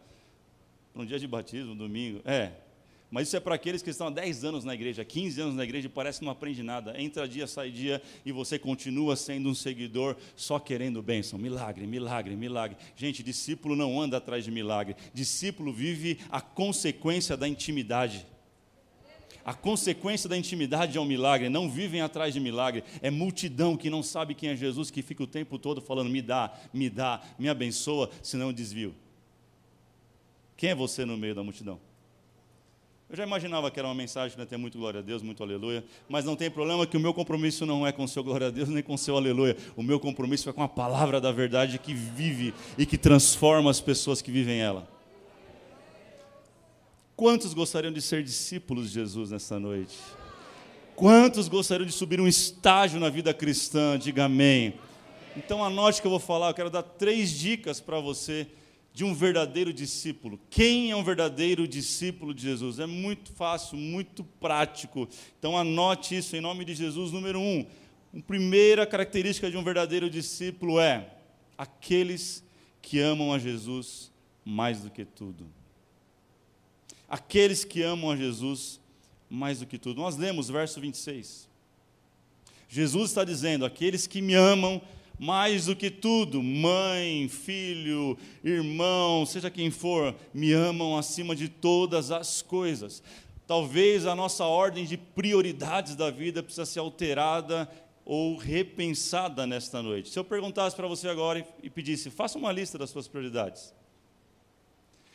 para 0.93 1.03
um 1.03 1.07
dia 1.07 1.19
de 1.19 1.27
batismo, 1.27 1.73
um 1.73 1.77
domingo. 1.77 2.21
É, 2.25 2.53
mas 3.11 3.29
isso 3.29 3.37
é 3.37 3.41
para 3.41 3.55
aqueles 3.55 3.81
que 3.81 3.89
estão 3.89 4.09
há 4.09 4.11
10 4.11 4.45
anos 4.45 4.65
na 4.65 4.75
igreja, 4.75 5.03
15 5.03 5.41
anos 5.41 5.55
na 5.55 5.65
igreja 5.65 5.87
e 5.87 5.91
parece 5.91 6.19
que 6.19 6.25
não 6.27 6.33
aprende 6.33 6.63
nada. 6.63 7.01
Entra 7.01 7.27
dia, 7.27 7.47
sai 7.47 7.71
dia 7.71 8.03
e 8.25 8.31
você 8.31 8.59
continua 8.59 9.17
sendo 9.17 9.49
um 9.49 9.55
seguidor 9.55 10.15
só 10.37 10.59
querendo 10.59 11.03
bênção. 11.03 11.39
Milagre, 11.39 11.87
milagre, 11.87 12.37
milagre. 12.37 12.77
Gente, 12.95 13.23
discípulo 13.23 13.75
não 13.75 13.99
anda 13.99 14.19
atrás 14.19 14.45
de 14.45 14.51
milagre. 14.51 14.95
Discípulo 15.15 15.73
vive 15.73 16.19
a 16.31 16.43
consequência 16.43 17.35
da 17.35 17.49
intimidade. 17.49 18.27
A 19.43 19.55
consequência 19.55 20.29
da 20.29 20.37
intimidade 20.37 20.99
é 20.99 21.01
um 21.01 21.07
milagre, 21.07 21.49
não 21.49 21.71
vivem 21.71 22.03
atrás 22.03 22.35
de 22.35 22.41
milagre. 22.41 22.85
É 23.01 23.11
multidão 23.11 23.79
que 23.79 23.89
não 23.89 24.03
sabe 24.03 24.35
quem 24.35 24.51
é 24.51 24.57
Jesus, 24.57 24.91
que 24.91 25.01
fica 25.01 25.23
o 25.23 25.27
tempo 25.27 25.59
todo 25.59 25.81
falando: 25.81 26.11
me 26.11 26.21
dá, 26.21 26.53
me 26.75 26.91
dá, 26.91 27.23
me 27.39 27.49
abençoa, 27.49 28.11
senão 28.23 28.49
eu 28.49 28.53
desvio. 28.53 28.95
Quem 30.55 30.69
é 30.69 30.75
você 30.75 31.07
no 31.07 31.17
meio 31.17 31.35
da 31.35 31.43
multidão? 31.43 31.88
Eu 33.11 33.17
já 33.17 33.25
imaginava 33.25 33.71
que 33.71 33.79
era 33.79 33.89
uma 33.89 33.95
mensagem 33.95 34.39
ia 34.39 34.45
ter 34.45 34.59
muito 34.59 34.77
glória 34.77 35.01
a 35.01 35.03
Deus, 35.03 35.23
muito 35.23 35.43
aleluia, 35.43 35.83
mas 36.11 36.27
não 36.27 36.37
tem 36.37 36.51
problema 36.51 36.87
que 36.87 36.95
o 36.95 37.01
meu 37.01 37.15
compromisso 37.15 37.65
não 37.65 37.87
é 37.87 37.91
com 37.91 38.05
o 38.05 38.09
seu 38.09 38.23
glória 38.23 38.49
a 38.49 38.51
Deus, 38.51 38.69
nem 38.69 38.83
com 38.83 38.93
o 38.93 38.99
seu 38.99 39.17
aleluia. 39.17 39.57
O 39.75 39.83
meu 39.83 39.99
compromisso 39.99 40.51
é 40.51 40.53
com 40.53 40.63
a 40.63 40.69
palavra 40.69 41.19
da 41.19 41.33
verdade 41.33 41.79
que 41.79 41.95
vive 41.95 42.53
e 42.77 42.85
que 42.85 42.99
transforma 42.99 43.71
as 43.71 43.81
pessoas 43.81 44.21
que 44.21 44.31
vivem 44.31 44.61
ela. 44.61 44.87
Quantos 47.17 47.55
gostariam 47.55 47.93
de 47.93 48.03
ser 48.03 48.23
discípulos 48.23 48.89
de 48.89 48.95
Jesus 48.95 49.31
nessa 49.31 49.59
noite? 49.59 49.97
Quantos 50.95 51.49
gostariam 51.49 51.87
de 51.87 51.93
subir 51.93 52.21
um 52.21 52.29
estágio 52.29 53.01
na 53.01 53.09
vida 53.09 53.33
cristã? 53.33 53.99
Diga 53.99 54.27
amém. 54.27 54.75
Então 55.35 55.65
anote 55.65 56.03
que 56.03 56.07
eu 56.07 56.11
vou 56.11 56.21
falar, 56.21 56.51
eu 56.51 56.55
quero 56.55 56.69
dar 56.69 56.83
três 56.83 57.31
dicas 57.31 57.81
para 57.81 57.99
você 58.01 58.47
de 58.93 59.05
um 59.05 59.15
verdadeiro 59.15 59.73
discípulo. 59.73 60.41
Quem 60.51 60.91
é 60.91 60.97
um 60.97 61.05
verdadeiro 61.05 61.69
discípulo 61.69 62.35
de 62.35 62.43
Jesus? 62.43 62.79
É 62.79 62.87
muito 62.87 63.33
fácil, 63.33 63.77
muito 63.77 64.25
prático. 64.25 65.09
Então 65.39 65.57
anote 65.57 66.17
isso 66.17 66.35
em 66.37 66.41
nome 66.41 66.65
de 66.65 66.75
Jesus. 66.75 67.13
Número 67.13 67.39
um, 67.39 67.65
a 68.17 68.21
primeira 68.23 68.87
característica 68.87 69.51
de 69.51 69.57
um 69.57 69.63
verdadeiro 69.63 70.11
discípulo 70.11 70.81
é 70.81 71.15
aqueles 71.57 72.43
que 72.83 72.99
amam 72.99 73.33
a 73.33 73.39
Jesus 73.39 74.11
mais 74.45 74.81
do 74.81 74.91
que 74.91 75.05
tudo. 75.05 75.47
Aqueles 77.09 77.65
que 77.65 77.83
amam 77.83 78.11
a 78.11 78.17
Jesus 78.17 78.81
mais 79.31 79.61
do 79.61 79.67
que 79.67 79.79
tudo. 79.79 80.01
Nós 80.01 80.17
lemos 80.17 80.49
verso 80.49 80.81
26. 80.81 81.49
Jesus 82.69 83.11
está 83.11 83.25
dizendo: 83.25 83.65
aqueles 83.65 84.07
que 84.07 84.21
me 84.21 84.35
amam 84.35 84.81
mais 85.19 85.67
do 85.67 85.75
que 85.75 85.91
tudo, 85.91 86.43
mãe, 86.43 87.29
filho, 87.29 88.17
irmão, 88.45 89.27
seja 89.27 89.51
quem 89.51 89.71
for, 89.71 90.15
me 90.33 90.53
amam 90.53 90.97
acima 90.97 91.35
de 91.35 91.49
todas 91.49 92.11
as 92.11 92.41
coisas. 92.41 93.03
Talvez 93.47 94.07
a 94.07 94.15
nossa 94.15 94.45
ordem 94.45 94.85
de 94.85 94.97
prioridades 94.97 95.97
da 95.97 96.11
vida 96.11 96.43
precisa 96.43 96.65
ser 96.65 96.79
alterada 96.79 97.69
ou 98.05 98.37
repensada 98.37 99.47
nesta 99.47 99.83
noite. 99.83 100.09
Se 100.09 100.19
eu 100.19 100.25
perguntasse 100.25 100.77
para 100.77 100.87
você 100.87 101.09
agora 101.09 101.47
e 101.63 101.69
pedisse, 101.69 102.11
faça 102.11 102.39
uma 102.39 102.53
lista 102.53 102.79
das 102.79 102.91
suas 102.91 103.09
prioridades. 103.09 103.75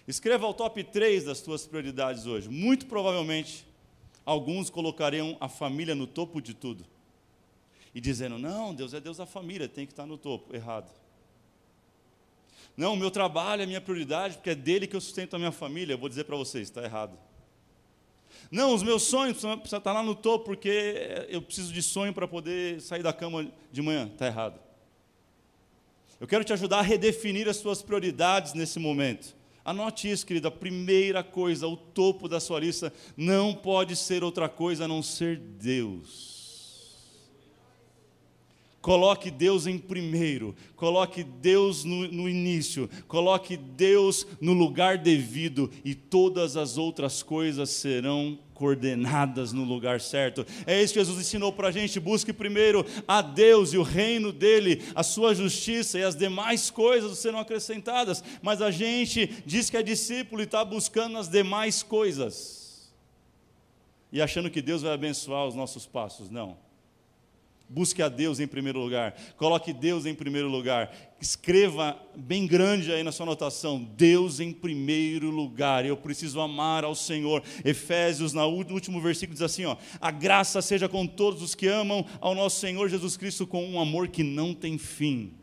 Escreva 0.06 0.46
o 0.48 0.54
top 0.54 0.84
3 0.84 1.24
das 1.24 1.38
suas 1.38 1.66
prioridades 1.66 2.26
hoje. 2.26 2.50
Muito 2.50 2.88
provavelmente, 2.88 3.66
alguns 4.26 4.70
colocariam 4.70 5.38
a 5.40 5.48
família 5.48 5.96
no 5.96 6.06
topo 6.06 6.42
de 6.42 6.54
tudo 6.54 6.93
e 7.94 8.02
dizendo: 8.02 8.38
não, 8.38 8.74
Deus 8.74 8.94
é 8.94 9.00
Deus 9.00 9.18
da 9.18 9.26
família, 9.26 9.68
tem 9.68 9.86
que 9.86 9.94
estar 9.94 10.06
no 10.06 10.18
topo. 10.18 10.56
Errado. 10.56 10.92
Não, 12.76 12.94
o 12.94 12.98
meu 12.98 13.12
trabalho 13.12 13.62
é 13.62 13.66
minha 13.66 13.82
prioridade, 13.82 14.36
porque 14.36 14.50
é 14.50 14.56
dele 14.56 14.88
que 14.88 14.96
eu 14.96 15.02
sustento 15.02 15.36
a 15.36 15.40
minha 15.40 15.52
família. 15.52 15.94
Eu 15.94 15.98
vou 15.98 16.10
dizer 16.10 16.24
para 16.24 16.36
vocês: 16.36 16.70
está 16.70 16.84
errado. 16.84 17.18
Não, 18.50 18.74
os 18.74 18.84
meus 18.84 19.04
sonhos 19.04 19.38
precisam 19.38 19.80
estar 19.80 19.94
lá 19.94 20.04
no 20.04 20.16
topo, 20.16 20.46
porque 20.46 21.26
eu 21.30 21.42
preciso 21.42 21.72
de 21.72 21.82
sonho 21.82 22.14
para 22.14 22.28
poder 22.28 22.82
sair 22.82 23.04
da 23.04 23.14
cama 23.14 23.52
de 23.72 23.82
manhã. 23.82 24.10
Está 24.12 24.28
errado. 24.28 24.60
Eu 26.20 26.28
quero 26.28 26.44
te 26.44 26.54
ajudar 26.54 26.80
a 26.80 26.82
redefinir 26.82 27.48
as 27.48 27.58
suas 27.58 27.82
prioridades 27.82 28.54
nesse 28.54 28.80
momento. 28.80 29.36
Anote 29.66 30.10
isso, 30.10 30.26
querida. 30.26 30.50
A 30.50 30.52
primeira 30.52 31.24
coisa, 31.24 31.68
o 31.68 31.78
topo 31.78 32.28
da 32.28 32.40
sua 32.40 32.60
lista, 32.60 32.94
não 33.16 33.54
pode 33.54 33.96
ser 33.96 34.24
outra 34.24 34.50
coisa 34.50 34.86
a 34.86 34.88
não 34.88 35.02
ser 35.02 35.38
Deus. 35.38 36.33
Coloque 38.84 39.32
Deus 39.32 39.66
em 39.66 39.78
primeiro, 39.78 40.54
coloque 40.75 41.24
Deus 41.24 41.86
no, 41.86 42.06
no, 42.10 42.28
início, 42.28 42.90
coloque 43.08 43.56
Deus 43.56 44.28
no 44.42 44.52
lugar 44.52 44.98
devido 44.98 45.72
e 45.86 45.96
todas 45.96 46.58
as 46.58 46.78
outras 46.78 47.24
coisas 47.24 47.70
serão 47.70 48.38
coordenadas 48.54 49.54
no 49.54 49.63
lugar 49.63 50.02
certo. 50.02 50.46
É 50.68 50.84
isso 50.84 50.94
que 50.94 51.00
Jesus 51.00 51.18
ensinou 51.18 51.54
para 51.54 51.70
a 51.70 51.72
gente. 51.72 51.98
Busque 51.98 52.34
primeiro 52.34 52.86
a 53.08 53.22
Deus 53.22 53.72
e 53.72 53.78
o 53.78 53.84
reino 53.84 54.34
dele, 54.34 54.84
a 54.94 55.02
sua 55.02 55.34
justiça 55.34 55.98
e 55.98 56.04
as 56.04 56.13
demais 56.13 56.70
coisas 56.70 57.18
serão 57.20 57.40
acrescentadas. 57.40 58.22
Mas 58.42 58.62
a 58.62 58.70
gente 58.70 59.32
diz 59.46 59.70
que 59.70 59.78
é 59.78 59.82
discípulo 59.82 60.42
e 60.42 60.44
está 60.44 60.66
buscando 60.66 61.18
as 61.18 61.30
demais 61.30 61.82
coisas 61.82 62.92
e 64.12 64.22
achando 64.22 64.52
que 64.52 64.62
Deus 64.62 64.82
vai 64.82 64.92
abençoar 64.92 65.48
os 65.48 65.56
nossos 65.56 65.86
passos. 65.86 66.30
Não. 66.30 66.58
Busque 67.74 68.03
a 68.03 68.08
Deus 68.08 68.39
em 68.39 68.46
primeiro 68.46 68.80
lugar. 68.80 69.15
Coloque 69.36 69.74
Deus 69.74 70.06
em 70.06 70.13
primeiro 70.13 70.48
lugar. 70.48 70.96
Escreva 71.20 72.00
bem 72.15 72.46
grande 72.46 72.92
aí 72.92 73.01
na 73.01 73.12
sua 73.12 73.25
anotação: 73.25 73.84
Deus 73.84 74.39
em 74.39 74.53
primeiro 74.53 75.32
lugar. 75.32 75.84
Eu 75.84 75.98
preciso 75.98 76.39
amar 76.39 76.84
ao 76.84 76.94
Senhor. 76.94 77.42
Efésios, 77.65 78.32
no 78.32 78.46
último 78.46 79.01
versículo, 79.01 79.34
diz 79.34 79.42
assim: 79.42 79.65
ó, 79.65 79.75
A 80.00 80.12
graça 80.12 80.62
seja 80.62 80.88
com 80.88 81.08
todos 81.08 81.42
os 81.42 81.56
que 81.56 81.65
amam 81.65 82.06
ao 82.22 82.36
nosso 82.36 82.60
Senhor 82.60 82.88
Jesus 82.89 83.18
Cristo 83.18 83.48
com 83.48 83.65
um 83.65 83.80
amor 83.80 84.08
que 84.08 84.22
não 84.22 84.53
tem 84.53 84.77
fim. 84.77 85.34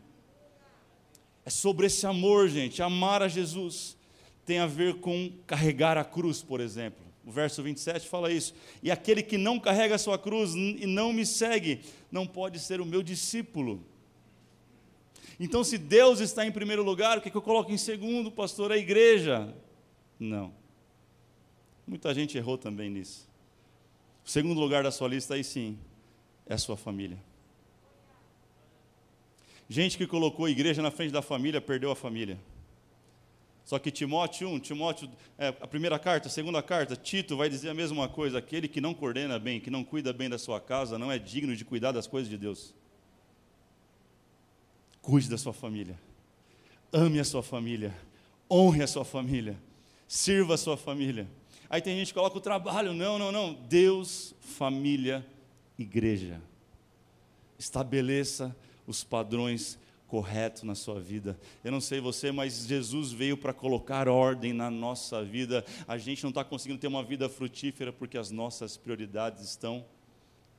É 1.43 1.49
sobre 1.49 1.87
esse 1.87 2.07
amor, 2.07 2.47
gente. 2.47 2.81
Amar 2.81 3.21
a 3.21 3.27
Jesus 3.27 3.97
tem 4.45 4.59
a 4.59 4.67
ver 4.67 5.01
com 5.01 5.33
carregar 5.45 5.97
a 5.97 6.05
cruz, 6.05 6.41
por 6.41 6.61
exemplo. 6.61 7.10
O 7.25 7.31
verso 7.31 7.61
27 7.61 8.07
fala 8.07 8.31
isso. 8.31 8.53
E 8.81 8.89
aquele 8.89 9.21
que 9.21 9.37
não 9.37 9.59
carrega 9.59 9.95
a 9.95 9.99
sua 9.99 10.17
cruz 10.17 10.53
e 10.55 10.85
não 10.87 11.13
me 11.13 11.25
segue, 11.25 11.81
não 12.11 12.25
pode 12.25 12.59
ser 12.59 12.81
o 12.81 12.85
meu 12.85 13.03
discípulo. 13.03 13.85
Então, 15.39 15.63
se 15.63 15.77
Deus 15.77 16.19
está 16.19 16.45
em 16.45 16.51
primeiro 16.51 16.83
lugar, 16.83 17.17
o 17.17 17.21
que, 17.21 17.27
é 17.27 17.31
que 17.31 17.37
eu 17.37 17.41
coloco 17.41 17.71
em 17.71 17.77
segundo, 17.77 18.31
pastor? 18.31 18.71
A 18.71 18.77
igreja. 18.77 19.53
Não. 20.19 20.53
Muita 21.85 22.13
gente 22.13 22.37
errou 22.37 22.57
também 22.57 22.89
nisso. 22.89 23.27
O 24.23 24.29
segundo 24.29 24.59
lugar 24.59 24.83
da 24.83 24.91
sua 24.91 25.07
lista, 25.07 25.33
aí 25.33 25.43
sim, 25.43 25.77
é 26.45 26.53
a 26.53 26.57
sua 26.57 26.77
família. 26.77 27.17
Gente 29.67 29.97
que 29.97 30.05
colocou 30.05 30.45
a 30.45 30.51
igreja 30.51 30.81
na 30.81 30.91
frente 30.91 31.11
da 31.11 31.21
família, 31.21 31.61
perdeu 31.61 31.91
a 31.91 31.95
família. 31.95 32.37
Só 33.71 33.79
que 33.79 33.89
Timóteo 33.89 34.49
1, 34.49 34.59
Timóteo, 34.59 35.09
é, 35.37 35.47
a 35.47 35.65
primeira 35.65 35.97
carta, 35.97 36.27
a 36.27 36.29
segunda 36.29 36.61
carta, 36.61 36.93
Tito 36.93 37.37
vai 37.37 37.49
dizer 37.49 37.69
a 37.69 37.73
mesma 37.73 38.09
coisa: 38.09 38.37
aquele 38.37 38.67
que 38.67 38.81
não 38.81 38.93
coordena 38.93 39.39
bem, 39.39 39.61
que 39.61 39.69
não 39.69 39.81
cuida 39.81 40.11
bem 40.11 40.29
da 40.29 40.37
sua 40.37 40.59
casa, 40.59 40.99
não 40.99 41.09
é 41.09 41.17
digno 41.17 41.55
de 41.55 41.63
cuidar 41.63 41.93
das 41.93 42.05
coisas 42.05 42.29
de 42.29 42.37
Deus. 42.37 42.75
Cuide 45.01 45.29
da 45.29 45.37
sua 45.37 45.53
família, 45.53 45.97
ame 46.91 47.17
a 47.17 47.23
sua 47.23 47.41
família, 47.41 47.95
honre 48.51 48.83
a 48.83 48.87
sua 48.87 49.05
família, 49.05 49.57
sirva 50.05 50.55
a 50.55 50.57
sua 50.57 50.75
família. 50.75 51.25
Aí 51.69 51.81
tem 51.81 51.97
gente 51.97 52.09
que 52.09 52.15
coloca 52.15 52.37
o 52.37 52.41
trabalho, 52.41 52.91
não, 52.91 53.17
não, 53.17 53.31
não. 53.31 53.53
Deus, 53.53 54.35
família, 54.41 55.25
igreja. 55.79 56.41
Estabeleça 57.57 58.53
os 58.85 59.01
padrões 59.01 59.79
correto 60.11 60.65
na 60.65 60.75
sua 60.75 60.99
vida. 60.99 61.39
Eu 61.63 61.71
não 61.71 61.79
sei 61.79 62.01
você, 62.01 62.33
mas 62.33 62.67
Jesus 62.67 63.13
veio 63.13 63.37
para 63.37 63.53
colocar 63.53 64.09
ordem 64.09 64.51
na 64.51 64.69
nossa 64.69 65.23
vida. 65.23 65.63
A 65.87 65.97
gente 65.97 66.21
não 66.21 66.31
está 66.31 66.43
conseguindo 66.43 66.81
ter 66.81 66.87
uma 66.87 67.01
vida 67.01 67.29
frutífera 67.29 67.93
porque 67.93 68.17
as 68.17 68.29
nossas 68.29 68.75
prioridades 68.75 69.41
estão 69.41 69.85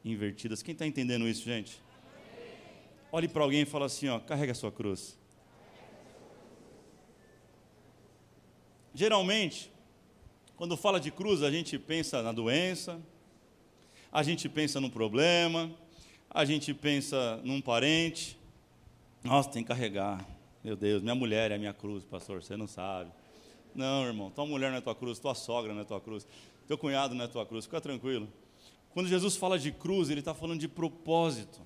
invertidas. 0.02 0.62
Quem 0.62 0.72
está 0.72 0.86
entendendo 0.86 1.28
isso, 1.28 1.44
gente? 1.44 1.78
Olhe 3.12 3.28
para 3.28 3.42
alguém 3.42 3.60
e 3.60 3.66
fala 3.66 3.84
assim: 3.84 4.08
ó, 4.08 4.18
carrega 4.18 4.52
a 4.52 4.54
sua 4.54 4.72
cruz. 4.72 5.18
Geralmente, 8.94 9.70
quando 10.56 10.78
fala 10.78 10.98
de 10.98 11.10
cruz, 11.10 11.42
a 11.42 11.50
gente 11.50 11.78
pensa 11.78 12.22
na 12.22 12.32
doença, 12.32 12.98
a 14.10 14.22
gente 14.22 14.48
pensa 14.48 14.80
no 14.80 14.88
problema, 14.88 15.70
a 16.30 16.42
gente 16.46 16.72
pensa 16.72 17.38
num 17.44 17.60
parente, 17.60 18.40
nossa, 19.22 19.50
tem 19.50 19.62
que 19.62 19.68
carregar. 19.68 20.26
Meu 20.64 20.76
Deus, 20.76 21.02
minha 21.02 21.14
mulher 21.14 21.50
é 21.50 21.54
a 21.54 21.58
minha 21.58 21.72
cruz, 21.72 22.04
pastor, 22.04 22.42
você 22.42 22.56
não 22.56 22.66
sabe. 22.66 23.10
Não, 23.74 24.04
irmão, 24.04 24.30
tua 24.30 24.46
mulher 24.46 24.70
não 24.70 24.78
é 24.78 24.80
tua 24.80 24.94
cruz, 24.94 25.18
tua 25.18 25.34
sogra 25.34 25.72
não 25.72 25.80
é 25.80 25.84
tua 25.84 26.00
cruz, 26.00 26.26
teu 26.66 26.76
cunhado 26.76 27.14
não 27.14 27.24
é 27.24 27.28
tua 27.28 27.46
cruz, 27.46 27.64
fica 27.64 27.80
tranquilo. 27.80 28.28
Quando 28.90 29.08
Jesus 29.08 29.36
fala 29.36 29.58
de 29.58 29.72
cruz, 29.72 30.10
ele 30.10 30.20
está 30.20 30.34
falando 30.34 30.60
de 30.60 30.68
propósito. 30.68 31.60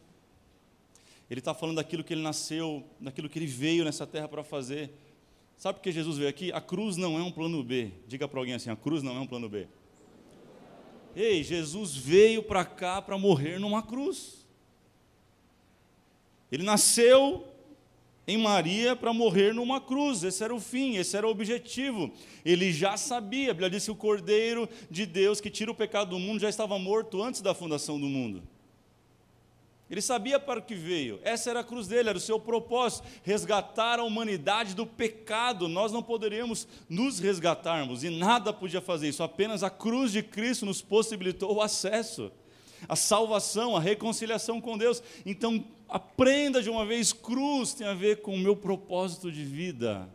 Ele 1.29 1.41
está 1.41 1.53
falando 1.53 1.77
daquilo 1.77 2.05
que 2.05 2.15
ele 2.15 2.23
nasceu, 2.23 2.85
daquilo 3.01 3.29
que 3.29 3.39
ele 3.39 3.47
veio 3.47 3.85
nessa 3.85 4.07
terra 4.07 4.29
para 4.29 4.45
fazer. 4.45 4.93
Sabe 5.57 5.79
por 5.79 5.83
que 5.83 5.91
Jesus 5.91 6.19
veio 6.19 6.31
aqui? 6.31 6.53
A 6.53 6.61
cruz 6.61 6.97
não 6.97 7.19
é 7.19 7.23
um 7.23 7.33
plano 7.33 7.63
B. 7.65 7.91
Diga 8.07 8.29
para 8.29 8.39
alguém 8.39 8.55
assim: 8.55 8.71
a 8.71 8.77
cruz 8.77 9.03
não 9.03 9.17
é 9.17 9.21
um 9.21 9.27
plano 9.27 9.49
B. 9.49 9.67
Ei, 11.17 11.43
Jesus 11.43 11.97
veio 11.97 12.43
para 12.43 12.65
cá 12.65 13.03
para 13.03 13.19
morrer 13.19 13.59
numa 13.59 13.83
cruz. 13.83 14.46
Ele 16.51 16.63
nasceu 16.63 17.47
em 18.27 18.37
Maria 18.37 18.97
para 18.97 19.13
morrer 19.13 19.55
numa 19.55 19.81
cruz, 19.81 20.25
esse 20.25 20.43
era 20.43 20.55
o 20.55 20.61
fim, 20.61 20.97
esse 20.97 21.17
era 21.17 21.27
o 21.27 21.31
objetivo. 21.31 22.11
Ele 22.45 22.73
já 22.73 22.97
sabia, 22.97 23.51
a 23.51 23.55
Bíblia 23.55 23.71
diz 23.71 23.85
que 23.85 23.91
o 23.91 23.97
Cordeiro 23.97 24.69
de 24.91 25.07
Deus 25.07 25.41
que 25.41 25.49
tira 25.49 25.71
o 25.71 25.75
pecado 25.75 26.11
do 26.11 26.19
mundo 26.19 26.41
já 26.41 26.49
estava 26.49 26.79
morto 26.79 27.23
antes 27.23 27.41
da 27.41 27.55
fundação 27.55 28.01
do 28.01 28.07
mundo. 28.07 28.43
Ele 29.89 30.03
sabia 30.03 30.41
para 30.41 30.59
o 30.59 30.63
que 30.63 30.75
veio, 30.75 31.21
essa 31.23 31.49
era 31.49 31.61
a 31.61 31.65
cruz 31.65 31.87
dele, 31.87 32.09
era 32.09 32.19
o 32.19 32.21
seu 32.21 32.41
propósito, 32.41 33.07
resgatar 33.23 34.01
a 34.01 34.03
humanidade 34.03 34.75
do 34.75 34.85
pecado. 34.85 35.69
Nós 35.69 35.93
não 35.93 36.03
poderíamos 36.03 36.67
nos 36.89 37.21
resgatarmos 37.21 38.03
e 38.03 38.11
nada 38.11 38.53
podia 38.53 38.81
fazer 38.81 39.09
isso, 39.09 39.23
apenas 39.23 39.63
a 39.63 39.71
cruz 39.71 40.11
de 40.11 40.25
Cristo 40.25 40.67
nos 40.67 40.83
possibilitou 40.83 41.55
o 41.55 41.63
acesso 41.63 42.33
a 42.89 42.97
salvação, 42.97 43.77
a 43.77 43.81
reconciliação 43.81 44.61
com 44.61 44.77
Deus. 44.77 45.03
Então, 45.25 45.65
aprenda 45.89 46.63
de 46.63 46.71
uma 46.71 46.85
vez: 46.85 47.13
cruz 47.13 47.75
tem 47.75 47.87
a 47.87 47.95
ver 47.95 48.23
com 48.23 48.35
o 48.35 48.39
meu 48.39 48.57
propósito 48.57 49.31
de 49.31 49.45
vida. 49.45 50.09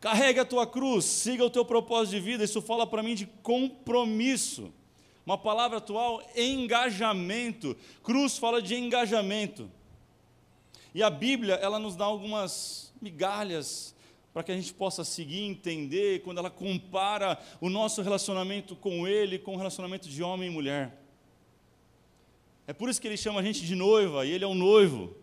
Carregue 0.00 0.40
a 0.40 0.44
tua 0.44 0.66
cruz, 0.66 1.06
siga 1.06 1.44
o 1.44 1.50
teu 1.50 1.64
propósito 1.64 2.16
de 2.16 2.20
vida. 2.20 2.44
Isso 2.44 2.60
fala 2.60 2.86
para 2.86 3.02
mim 3.02 3.14
de 3.14 3.26
compromisso. 3.42 4.70
Uma 5.24 5.38
palavra 5.38 5.78
atual, 5.78 6.22
engajamento. 6.36 7.74
Cruz 8.02 8.36
fala 8.36 8.60
de 8.60 8.74
engajamento. 8.74 9.70
E 10.94 11.02
a 11.02 11.08
Bíblia, 11.08 11.54
ela 11.54 11.78
nos 11.78 11.96
dá 11.96 12.04
algumas 12.04 12.92
migalhas 13.00 13.93
para 14.34 14.42
que 14.42 14.50
a 14.50 14.56
gente 14.56 14.74
possa 14.74 15.04
seguir, 15.04 15.42
entender, 15.42 16.22
quando 16.22 16.38
ela 16.38 16.50
compara 16.50 17.38
o 17.60 17.70
nosso 17.70 18.02
relacionamento 18.02 18.74
com 18.74 19.06
Ele 19.06 19.38
com 19.38 19.54
o 19.54 19.56
relacionamento 19.56 20.08
de 20.08 20.22
homem 20.24 20.48
e 20.48 20.52
mulher. 20.52 21.00
É 22.66 22.72
por 22.72 22.88
isso 22.88 23.00
que 23.00 23.06
Ele 23.06 23.16
chama 23.16 23.38
a 23.38 23.42
gente 23.44 23.64
de 23.64 23.76
noiva, 23.76 24.26
e 24.26 24.32
Ele 24.32 24.42
é 24.42 24.46
o 24.48 24.54
noivo 24.54 25.14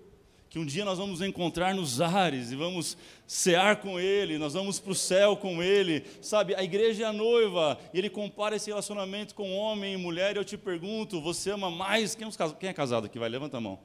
que 0.50 0.60
um 0.60 0.66
dia 0.66 0.84
nós 0.84 0.98
vamos 0.98 1.22
encontrar 1.22 1.74
nos 1.74 2.02
ares 2.02 2.52
e 2.52 2.58
vamos 2.58 2.98
cear 3.26 3.78
com 3.78 3.98
Ele, 3.98 4.38
nós 4.38 4.54
vamos 4.54 4.80
para 4.80 4.92
o 4.92 4.96
céu 4.96 5.36
com 5.36 5.64
Ele, 5.64 6.06
sabe? 6.22 6.56
A 6.56 6.64
igreja 6.64 7.04
é 7.04 7.06
a 7.06 7.14
noiva, 7.14 7.78
e 7.94 7.98
Ele 7.98 8.10
compara 8.10 8.56
esse 8.56 8.70
relacionamento 8.70 9.36
com 9.36 9.54
homem 9.54 9.94
e 9.94 9.98
mulher, 9.98 10.36
e 10.36 10.40
eu 10.40 10.46
te 10.46 10.58
pergunto: 10.58 11.20
você 11.20 11.52
ama 11.52 11.70
mais? 11.70 12.16
Quem, 12.16 12.30
quem 12.60 12.70
é 12.70 12.74
casado 12.74 13.08
aqui? 13.08 13.20
Vai, 13.20 13.28
levanta 13.28 13.58
a 13.58 13.62
mão. 13.62 13.78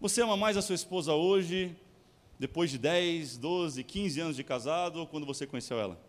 Você 0.00 0.22
ama 0.22 0.36
mais 0.36 0.56
a 0.56 0.62
sua 0.62 0.74
esposa 0.74 1.14
hoje, 1.14 1.74
depois 2.40 2.70
de 2.70 2.78
10, 2.78 3.36
12, 3.36 3.84
15 3.84 4.20
anos 4.22 4.34
de 4.34 4.42
casado, 4.42 5.00
ou 5.00 5.06
quando 5.06 5.26
você 5.26 5.46
conheceu 5.46 5.78
ela? 5.78 6.00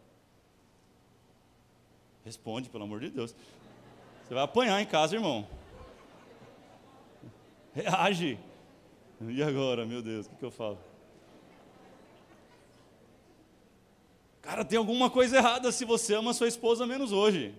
Responde, 2.23 2.69
pelo 2.69 2.85
amor 2.85 3.01
de 3.01 3.09
Deus. 3.09 3.35
Você 4.23 4.33
vai 4.33 4.41
apanhar 4.41 4.81
em 4.81 4.85
casa, 4.85 5.13
irmão. 5.13 5.45
Reage. 7.75 8.39
E 9.27 9.43
agora, 9.43 9.85
meu 9.85 10.01
Deus, 10.01 10.25
o 10.25 10.29
que, 10.29 10.38
que 10.38 10.45
eu 10.45 10.51
falo? 10.51 10.79
Cara, 14.41 14.63
tem 14.63 14.77
alguma 14.77 15.09
coisa 15.09 15.35
errada 15.35 15.69
se 15.69 15.83
você 15.83 16.15
ama 16.15 16.33
sua 16.33 16.47
esposa 16.47 16.88
menos 16.88 17.11
hoje. 17.11 17.53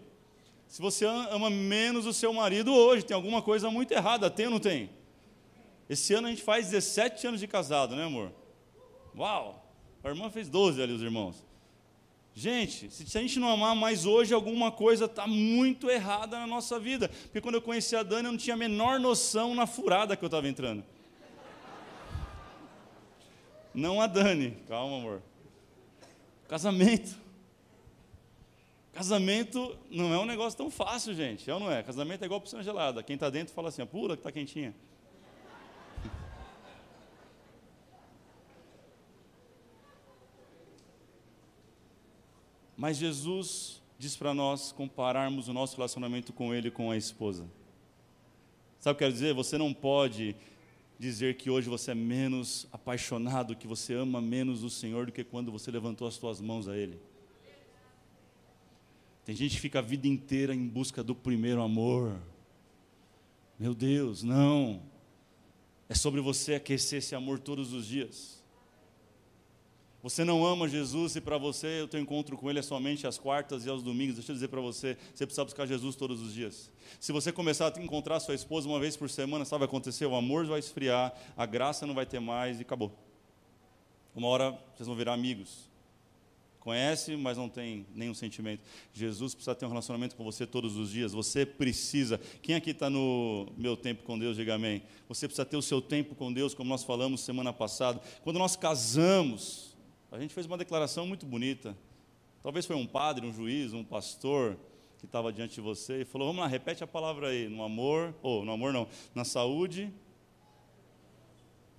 Se 0.66 0.80
você 0.80 1.04
ama 1.04 1.50
menos 1.50 2.06
o 2.06 2.12
seu 2.12 2.32
marido 2.32 2.72
hoje, 2.72 3.04
tem 3.04 3.14
alguma 3.14 3.42
coisa 3.42 3.70
muito 3.70 3.92
errada, 3.92 4.30
tem 4.30 4.46
ou 4.46 4.52
não 4.52 4.58
tem? 4.58 4.88
Esse 5.90 6.14
ano 6.14 6.28
a 6.28 6.30
gente 6.30 6.42
faz 6.42 6.70
17 6.70 7.26
anos 7.26 7.40
de 7.40 7.46
casado, 7.46 7.94
né, 7.94 8.04
amor? 8.04 8.32
Uau! 9.16 9.64
A 10.02 10.08
irmã 10.08 10.30
fez 10.30 10.48
12 10.48 10.82
ali, 10.82 10.92
os 10.92 11.02
irmãos. 11.02 11.44
Gente, 12.34 12.90
se 12.90 13.18
a 13.18 13.20
gente 13.20 13.38
não 13.38 13.48
amar 13.48 13.76
mais 13.76 14.06
hoje, 14.06 14.32
alguma 14.32 14.72
coisa 14.72 15.04
está 15.04 15.26
muito 15.26 15.90
errada 15.90 16.38
na 16.38 16.46
nossa 16.46 16.78
vida. 16.78 17.08
Porque 17.08 17.40
quando 17.40 17.56
eu 17.56 17.62
conheci 17.62 17.94
a 17.94 18.02
Dani, 18.02 18.26
eu 18.26 18.32
não 18.32 18.38
tinha 18.38 18.54
a 18.54 18.56
menor 18.56 18.98
noção 18.98 19.54
na 19.54 19.66
furada 19.66 20.16
que 20.16 20.24
eu 20.24 20.28
estava 20.28 20.48
entrando. 20.48 20.82
Não 23.74 24.00
a 24.00 24.06
Dani. 24.06 24.56
Calma, 24.66 24.96
amor. 24.96 25.22
Casamento. 26.48 27.20
Casamento 28.92 29.78
não 29.90 30.12
é 30.12 30.18
um 30.18 30.26
negócio 30.26 30.56
tão 30.56 30.70
fácil, 30.70 31.14
gente. 31.14 31.50
É 31.50 31.54
ou 31.54 31.60
não 31.60 31.70
é? 31.70 31.82
Casamento 31.82 32.22
é 32.22 32.26
igual 32.26 32.40
piscina 32.40 32.62
gelada. 32.62 33.02
Quem 33.02 33.14
está 33.14 33.30
dentro 33.30 33.54
fala 33.54 33.68
assim, 33.68 33.84
pula 33.86 34.16
que 34.16 34.20
está 34.20 34.32
quentinha. 34.32 34.74
Mas 42.82 42.96
Jesus 42.96 43.80
diz 43.96 44.16
para 44.16 44.34
nós 44.34 44.72
compararmos 44.72 45.46
o 45.46 45.52
nosso 45.52 45.76
relacionamento 45.76 46.32
com 46.32 46.52
Ele 46.52 46.68
com 46.68 46.90
a 46.90 46.96
esposa. 46.96 47.46
Sabe 48.80 48.94
o 48.94 48.98
que 48.98 49.04
eu 49.04 49.06
quero 49.06 49.12
dizer? 49.12 49.32
Você 49.34 49.56
não 49.56 49.72
pode 49.72 50.34
dizer 50.98 51.36
que 51.36 51.48
hoje 51.48 51.68
você 51.68 51.92
é 51.92 51.94
menos 51.94 52.66
apaixonado, 52.72 53.54
que 53.54 53.68
você 53.68 53.94
ama 53.94 54.20
menos 54.20 54.64
o 54.64 54.68
Senhor 54.68 55.06
do 55.06 55.12
que 55.12 55.22
quando 55.22 55.52
você 55.52 55.70
levantou 55.70 56.08
as 56.08 56.14
suas 56.14 56.40
mãos 56.40 56.66
a 56.66 56.76
Ele. 56.76 56.98
Tem 59.24 59.36
gente 59.36 59.54
que 59.54 59.60
fica 59.60 59.78
a 59.78 59.82
vida 59.82 60.08
inteira 60.08 60.52
em 60.52 60.66
busca 60.66 61.04
do 61.04 61.14
primeiro 61.14 61.62
amor. 61.62 62.20
Meu 63.60 63.76
Deus, 63.76 64.24
não. 64.24 64.82
É 65.88 65.94
sobre 65.94 66.20
você 66.20 66.56
aquecer 66.56 66.98
esse 66.98 67.14
amor 67.14 67.38
todos 67.38 67.72
os 67.72 67.86
dias. 67.86 68.41
Você 70.02 70.24
não 70.24 70.44
ama 70.44 70.68
Jesus 70.68 71.14
e 71.14 71.20
para 71.20 71.38
você 71.38 71.82
o 71.82 71.86
teu 71.86 72.00
encontro 72.00 72.36
com 72.36 72.50
Ele 72.50 72.58
é 72.58 72.62
somente 72.62 73.06
às 73.06 73.18
quartas 73.18 73.64
e 73.64 73.68
aos 73.68 73.84
domingos. 73.84 74.16
Deixa 74.16 74.32
eu 74.32 74.34
dizer 74.34 74.48
para 74.48 74.60
você, 74.60 74.98
você 75.14 75.24
precisa 75.24 75.44
buscar 75.44 75.64
Jesus 75.64 75.94
todos 75.94 76.20
os 76.20 76.34
dias. 76.34 76.72
Se 76.98 77.12
você 77.12 77.30
começar 77.30 77.72
a 77.72 77.80
encontrar 77.80 78.18
sua 78.18 78.34
esposa 78.34 78.68
uma 78.68 78.80
vez 78.80 78.96
por 78.96 79.08
semana, 79.08 79.44
sabe 79.44 79.62
o 79.62 79.68
que 79.68 79.72
vai 79.72 79.78
acontecer? 79.78 80.06
O 80.06 80.16
amor 80.16 80.44
vai 80.44 80.58
esfriar, 80.58 81.14
a 81.36 81.46
graça 81.46 81.86
não 81.86 81.94
vai 81.94 82.04
ter 82.04 82.18
mais 82.18 82.58
e 82.58 82.62
acabou. 82.62 82.92
Uma 84.12 84.26
hora 84.26 84.58
vocês 84.74 84.88
vão 84.88 84.96
virar 84.96 85.12
amigos. 85.12 85.70
Conhece, 86.58 87.16
mas 87.16 87.36
não 87.36 87.48
tem 87.48 87.86
nenhum 87.94 88.14
sentimento. 88.14 88.62
Jesus 88.92 89.34
precisa 89.34 89.54
ter 89.54 89.66
um 89.66 89.68
relacionamento 89.68 90.16
com 90.16 90.24
você 90.24 90.46
todos 90.46 90.76
os 90.76 90.90
dias. 90.90 91.12
Você 91.12 91.46
precisa. 91.46 92.20
Quem 92.40 92.54
aqui 92.54 92.70
está 92.70 92.90
no 92.90 93.48
meu 93.56 93.76
tempo 93.76 94.02
com 94.02 94.18
Deus, 94.18 94.36
diga 94.36 94.54
amém. 94.54 94.82
Você 95.08 95.26
precisa 95.26 95.44
ter 95.44 95.56
o 95.56 95.62
seu 95.62 95.80
tempo 95.80 96.14
com 96.14 96.32
Deus, 96.32 96.54
como 96.54 96.68
nós 96.68 96.84
falamos 96.84 97.20
semana 97.20 97.52
passada. 97.52 98.00
Quando 98.22 98.38
nós 98.38 98.54
casamos, 98.54 99.71
a 100.12 100.20
gente 100.20 100.34
fez 100.34 100.46
uma 100.46 100.58
declaração 100.58 101.06
muito 101.06 101.24
bonita. 101.24 101.74
Talvez 102.42 102.66
foi 102.66 102.76
um 102.76 102.86
padre, 102.86 103.26
um 103.26 103.32
juiz, 103.32 103.72
um 103.72 103.82
pastor 103.82 104.58
que 104.98 105.06
estava 105.06 105.32
diante 105.32 105.54
de 105.54 105.62
você 105.62 106.02
e 106.02 106.04
falou: 106.04 106.28
Vamos 106.28 106.42
lá, 106.42 106.46
repete 106.46 106.84
a 106.84 106.86
palavra 106.86 107.28
aí. 107.28 107.48
No 107.48 107.62
amor, 107.62 108.14
ou 108.22 108.44
no 108.44 108.52
amor 108.52 108.74
não, 108.74 108.86
na 109.14 109.24
saúde, 109.24 109.90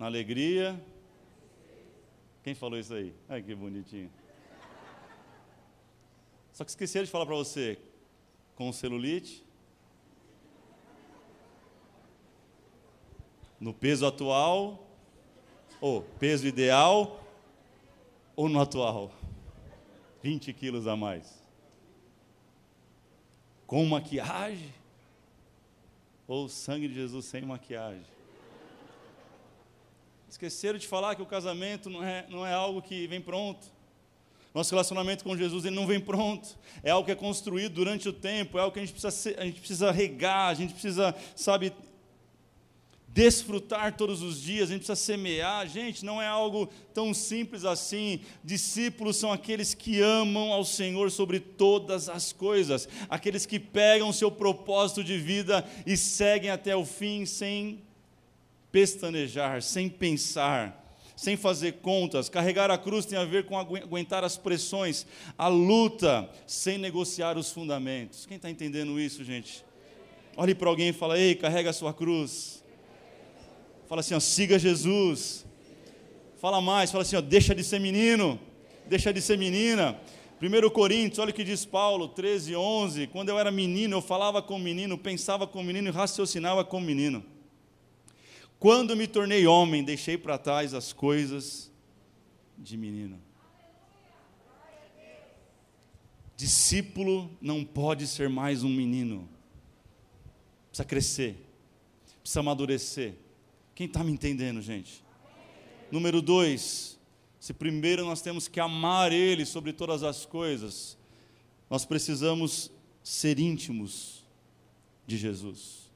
na 0.00 0.06
alegria. 0.06 0.82
Quem 2.42 2.56
falou 2.56 2.76
isso 2.76 2.92
aí? 2.92 3.14
Ai, 3.28 3.40
que 3.40 3.54
bonitinho. 3.54 4.10
Só 6.52 6.64
que 6.64 6.70
esqueceram 6.70 7.04
de 7.04 7.10
falar 7.12 7.26
para 7.26 7.36
você: 7.36 7.78
com 8.56 8.72
celulite, 8.72 9.44
no 13.60 13.72
peso 13.72 14.04
atual, 14.04 14.84
ou 15.80 16.02
peso 16.18 16.48
ideal, 16.48 17.23
ou 18.36 18.48
no 18.48 18.60
atual? 18.60 19.12
20 20.22 20.52
quilos 20.52 20.86
a 20.86 20.96
mais. 20.96 21.42
Com 23.66 23.84
maquiagem? 23.86 24.72
Ou 26.26 26.48
sangue 26.48 26.88
de 26.88 26.94
Jesus 26.94 27.26
sem 27.26 27.42
maquiagem? 27.42 28.04
Esqueceram 30.28 30.78
de 30.78 30.88
falar 30.88 31.14
que 31.14 31.22
o 31.22 31.26
casamento 31.26 31.88
não 31.88 32.02
é, 32.02 32.26
não 32.28 32.46
é 32.46 32.52
algo 32.52 32.82
que 32.82 33.06
vem 33.06 33.20
pronto. 33.20 33.72
Nosso 34.54 34.70
relacionamento 34.70 35.24
com 35.24 35.36
Jesus 35.36 35.64
ele 35.64 35.74
não 35.74 35.86
vem 35.86 36.00
pronto. 36.00 36.56
É 36.82 36.90
algo 36.90 37.04
que 37.04 37.12
é 37.12 37.14
construído 37.14 37.74
durante 37.74 38.08
o 38.08 38.12
tempo, 38.12 38.56
é 38.56 38.60
algo 38.60 38.72
que 38.72 38.78
a 38.78 38.84
gente 38.84 38.92
precisa, 38.92 39.40
a 39.40 39.44
gente 39.44 39.58
precisa 39.58 39.90
regar, 39.90 40.48
a 40.48 40.54
gente 40.54 40.72
precisa, 40.72 41.14
sabe, 41.36 41.72
desfrutar 43.14 43.96
todos 43.96 44.22
os 44.22 44.42
dias, 44.42 44.68
a 44.68 44.72
gente 44.72 44.84
precisa 44.84 44.96
semear. 44.96 45.68
Gente, 45.68 46.04
não 46.04 46.20
é 46.20 46.26
algo 46.26 46.68
tão 46.92 47.14
simples 47.14 47.64
assim. 47.64 48.20
Discípulos 48.42 49.16
são 49.16 49.32
aqueles 49.32 49.72
que 49.72 50.00
amam 50.00 50.52
ao 50.52 50.64
Senhor 50.64 51.12
sobre 51.12 51.38
todas 51.38 52.08
as 52.08 52.32
coisas, 52.32 52.88
aqueles 53.08 53.46
que 53.46 53.60
pegam 53.60 54.12
seu 54.12 54.32
propósito 54.32 55.04
de 55.04 55.16
vida 55.16 55.64
e 55.86 55.96
seguem 55.96 56.50
até 56.50 56.74
o 56.74 56.84
fim 56.84 57.24
sem 57.24 57.80
pestanejar, 58.72 59.62
sem 59.62 59.88
pensar. 59.88 60.82
Sem 61.16 61.36
fazer 61.36 61.74
contas, 61.74 62.28
carregar 62.28 62.72
a 62.72 62.76
cruz 62.76 63.06
tem 63.06 63.16
a 63.16 63.24
ver 63.24 63.44
com 63.44 63.56
aguentar 63.56 64.24
as 64.24 64.36
pressões, 64.36 65.06
a 65.38 65.46
luta, 65.46 66.28
sem 66.44 66.76
negociar 66.76 67.38
os 67.38 67.52
fundamentos. 67.52 68.26
Quem 68.26 68.34
está 68.36 68.50
entendendo 68.50 68.98
isso, 68.98 69.22
gente? 69.22 69.64
Olhe 70.36 70.56
para 70.56 70.68
alguém 70.68 70.88
e 70.88 70.92
fala: 70.92 71.16
Ei, 71.16 71.36
carrega 71.36 71.70
a 71.70 71.72
sua 71.72 71.94
cruz. 71.94 72.63
Fala 73.86 74.00
assim, 74.00 74.14
ó, 74.14 74.20
siga 74.20 74.58
Jesus. 74.58 75.44
Fala 76.40 76.60
mais, 76.60 76.90
fala 76.90 77.02
assim, 77.02 77.16
ó, 77.16 77.20
deixa 77.20 77.54
de 77.54 77.64
ser 77.64 77.78
menino, 77.78 78.38
deixa 78.86 79.12
de 79.12 79.20
ser 79.20 79.38
menina. 79.38 79.98
1 80.42 80.70
Coríntios, 80.70 81.18
olha 81.18 81.30
o 81.30 81.34
que 81.34 81.44
diz 81.44 81.64
Paulo, 81.64 82.08
13, 82.08 82.54
11. 82.54 83.06
Quando 83.06 83.28
eu 83.28 83.38
era 83.38 83.50
menino, 83.50 83.96
eu 83.96 84.02
falava 84.02 84.42
com 84.42 84.58
menino, 84.58 84.98
pensava 84.98 85.46
com 85.46 85.62
menino 85.62 85.88
e 85.88 85.90
raciocinava 85.90 86.64
com 86.64 86.80
menino. 86.80 87.24
Quando 88.58 88.96
me 88.96 89.06
tornei 89.06 89.46
homem, 89.46 89.84
deixei 89.84 90.18
para 90.18 90.38
trás 90.38 90.74
as 90.74 90.92
coisas 90.92 91.70
de 92.58 92.76
menino. 92.76 93.20
Discípulo 96.36 97.30
não 97.40 97.64
pode 97.64 98.06
ser 98.06 98.28
mais 98.28 98.64
um 98.64 98.68
menino. 98.68 99.28
Precisa 100.68 100.84
crescer, 100.84 101.36
precisa 102.20 102.40
amadurecer, 102.40 103.14
quem 103.74 103.86
está 103.86 104.04
me 104.04 104.12
entendendo, 104.12 104.62
gente? 104.62 105.02
Número 105.90 106.22
dois, 106.22 106.98
se 107.40 107.52
primeiro 107.52 108.04
nós 108.04 108.22
temos 108.22 108.48
que 108.48 108.60
amar 108.60 109.12
Ele 109.12 109.44
sobre 109.44 109.72
todas 109.72 110.02
as 110.02 110.24
coisas, 110.24 110.96
nós 111.68 111.84
precisamos 111.84 112.70
ser 113.02 113.38
íntimos 113.38 114.24
de 115.06 115.16
Jesus. 115.16 115.90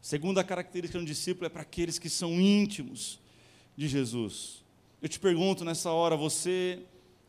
Segunda 0.00 0.44
característica 0.44 0.98
de 0.98 1.04
um 1.04 1.06
discípulo 1.06 1.46
é 1.46 1.48
para 1.48 1.62
aqueles 1.62 1.98
que 1.98 2.10
são 2.10 2.38
íntimos 2.38 3.18
de 3.76 3.88
Jesus. 3.88 4.62
Eu 5.00 5.08
te 5.08 5.18
pergunto 5.18 5.64
nessa 5.64 5.90
hora, 5.90 6.16
você 6.16 6.80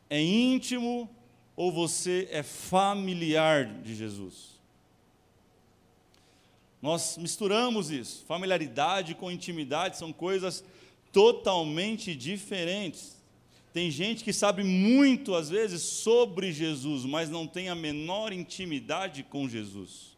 é 0.10 0.22
íntimo 0.22 1.10
ou 1.56 1.72
você 1.72 2.28
é 2.32 2.44
familiar 2.44 3.82
de 3.82 3.96
Jesus? 3.96 4.55
Nós 6.86 7.18
misturamos 7.18 7.90
isso. 7.90 8.24
Familiaridade 8.28 9.16
com 9.16 9.32
intimidade 9.32 9.98
são 9.98 10.14
coisas 10.14 10.64
totalmente 11.12 12.14
diferentes. 12.14 13.20
Tem 13.74 13.90
gente 13.90 14.24
que 14.24 14.32
sabe 14.32 14.64
muito, 14.64 15.34
às 15.34 15.50
vezes, 15.50 15.82
sobre 15.82 16.52
Jesus, 16.52 17.04
mas 17.04 17.28
não 17.28 17.48
tem 17.48 17.70
a 17.70 17.76
menor 17.76 18.32
intimidade 18.32 19.24
com 19.24 19.50
Jesus. 19.50 20.16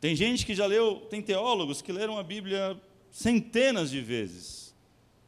Tem 0.00 0.16
gente 0.16 0.44
que 0.44 0.56
já 0.56 0.66
leu, 0.66 1.06
tem 1.08 1.22
teólogos 1.22 1.80
que 1.80 1.92
leram 1.92 2.18
a 2.18 2.24
Bíblia 2.24 2.76
centenas 3.12 3.92
de 3.92 4.00
vezes, 4.00 4.74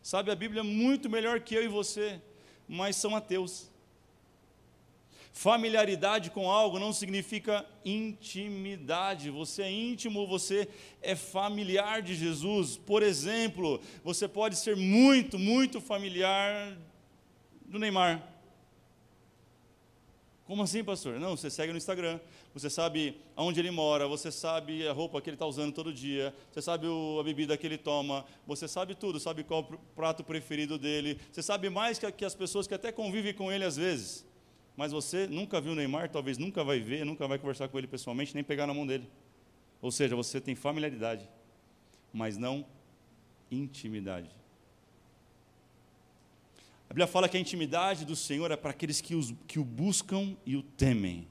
sabe 0.02 0.32
a 0.32 0.34
Bíblia 0.34 0.64
muito 0.64 1.08
melhor 1.08 1.38
que 1.38 1.54
eu 1.54 1.62
e 1.62 1.68
você, 1.68 2.20
mas 2.68 2.96
são 2.96 3.14
ateus. 3.14 3.70
Familiaridade 5.32 6.30
com 6.30 6.50
algo 6.50 6.78
não 6.78 6.92
significa 6.92 7.64
intimidade. 7.84 9.30
Você 9.30 9.62
é 9.62 9.72
íntimo, 9.72 10.26
você 10.26 10.68
é 11.00 11.16
familiar 11.16 12.02
de 12.02 12.14
Jesus. 12.14 12.76
Por 12.76 13.02
exemplo, 13.02 13.80
você 14.04 14.28
pode 14.28 14.56
ser 14.56 14.76
muito, 14.76 15.38
muito 15.38 15.80
familiar 15.80 16.76
do 17.64 17.78
Neymar. 17.78 18.28
Como 20.46 20.62
assim, 20.62 20.84
pastor? 20.84 21.18
Não, 21.18 21.34
você 21.34 21.48
segue 21.48 21.72
no 21.72 21.78
Instagram, 21.78 22.20
você 22.52 22.68
sabe 22.68 23.16
aonde 23.34 23.58
ele 23.58 23.70
mora, 23.70 24.06
você 24.06 24.30
sabe 24.30 24.86
a 24.86 24.92
roupa 24.92 25.18
que 25.22 25.30
ele 25.30 25.36
está 25.36 25.46
usando 25.46 25.72
todo 25.72 25.94
dia, 25.94 26.34
você 26.52 26.60
sabe 26.60 26.86
o, 26.86 27.18
a 27.18 27.24
bebida 27.24 27.56
que 27.56 27.66
ele 27.66 27.78
toma, 27.78 28.26
você 28.46 28.68
sabe 28.68 28.94
tudo, 28.94 29.18
sabe 29.18 29.44
qual 29.44 29.60
o 29.60 29.78
prato 29.96 30.22
preferido 30.22 30.76
dele, 30.76 31.18
você 31.32 31.42
sabe 31.42 31.70
mais 31.70 31.98
que, 31.98 32.12
que 32.12 32.24
as 32.24 32.34
pessoas 32.34 32.66
que 32.66 32.74
até 32.74 32.92
convivem 32.92 33.32
com 33.32 33.50
ele 33.50 33.64
às 33.64 33.76
vezes 33.76 34.30
mas 34.76 34.92
você 34.92 35.26
nunca 35.26 35.60
viu 35.60 35.72
o 35.72 35.74
Neymar, 35.74 36.10
talvez 36.10 36.38
nunca 36.38 36.64
vai 36.64 36.80
ver, 36.80 37.04
nunca 37.04 37.26
vai 37.28 37.38
conversar 37.38 37.68
com 37.68 37.78
ele 37.78 37.86
pessoalmente, 37.86 38.34
nem 38.34 38.42
pegar 38.42 38.66
na 38.66 38.74
mão 38.74 38.86
dele. 38.86 39.08
Ou 39.80 39.90
seja, 39.90 40.16
você 40.16 40.40
tem 40.40 40.54
familiaridade, 40.54 41.28
mas 42.12 42.36
não 42.38 42.64
intimidade. 43.50 44.30
A 46.88 46.92
Bíblia 46.92 47.06
fala 47.06 47.28
que 47.28 47.36
a 47.36 47.40
intimidade 47.40 48.04
do 48.04 48.14
Senhor 48.14 48.50
é 48.50 48.56
para 48.56 48.70
aqueles 48.70 49.00
que, 49.00 49.14
os, 49.14 49.34
que 49.46 49.58
o 49.58 49.64
buscam 49.64 50.36
e 50.44 50.56
o 50.56 50.62
temem. 50.62 51.26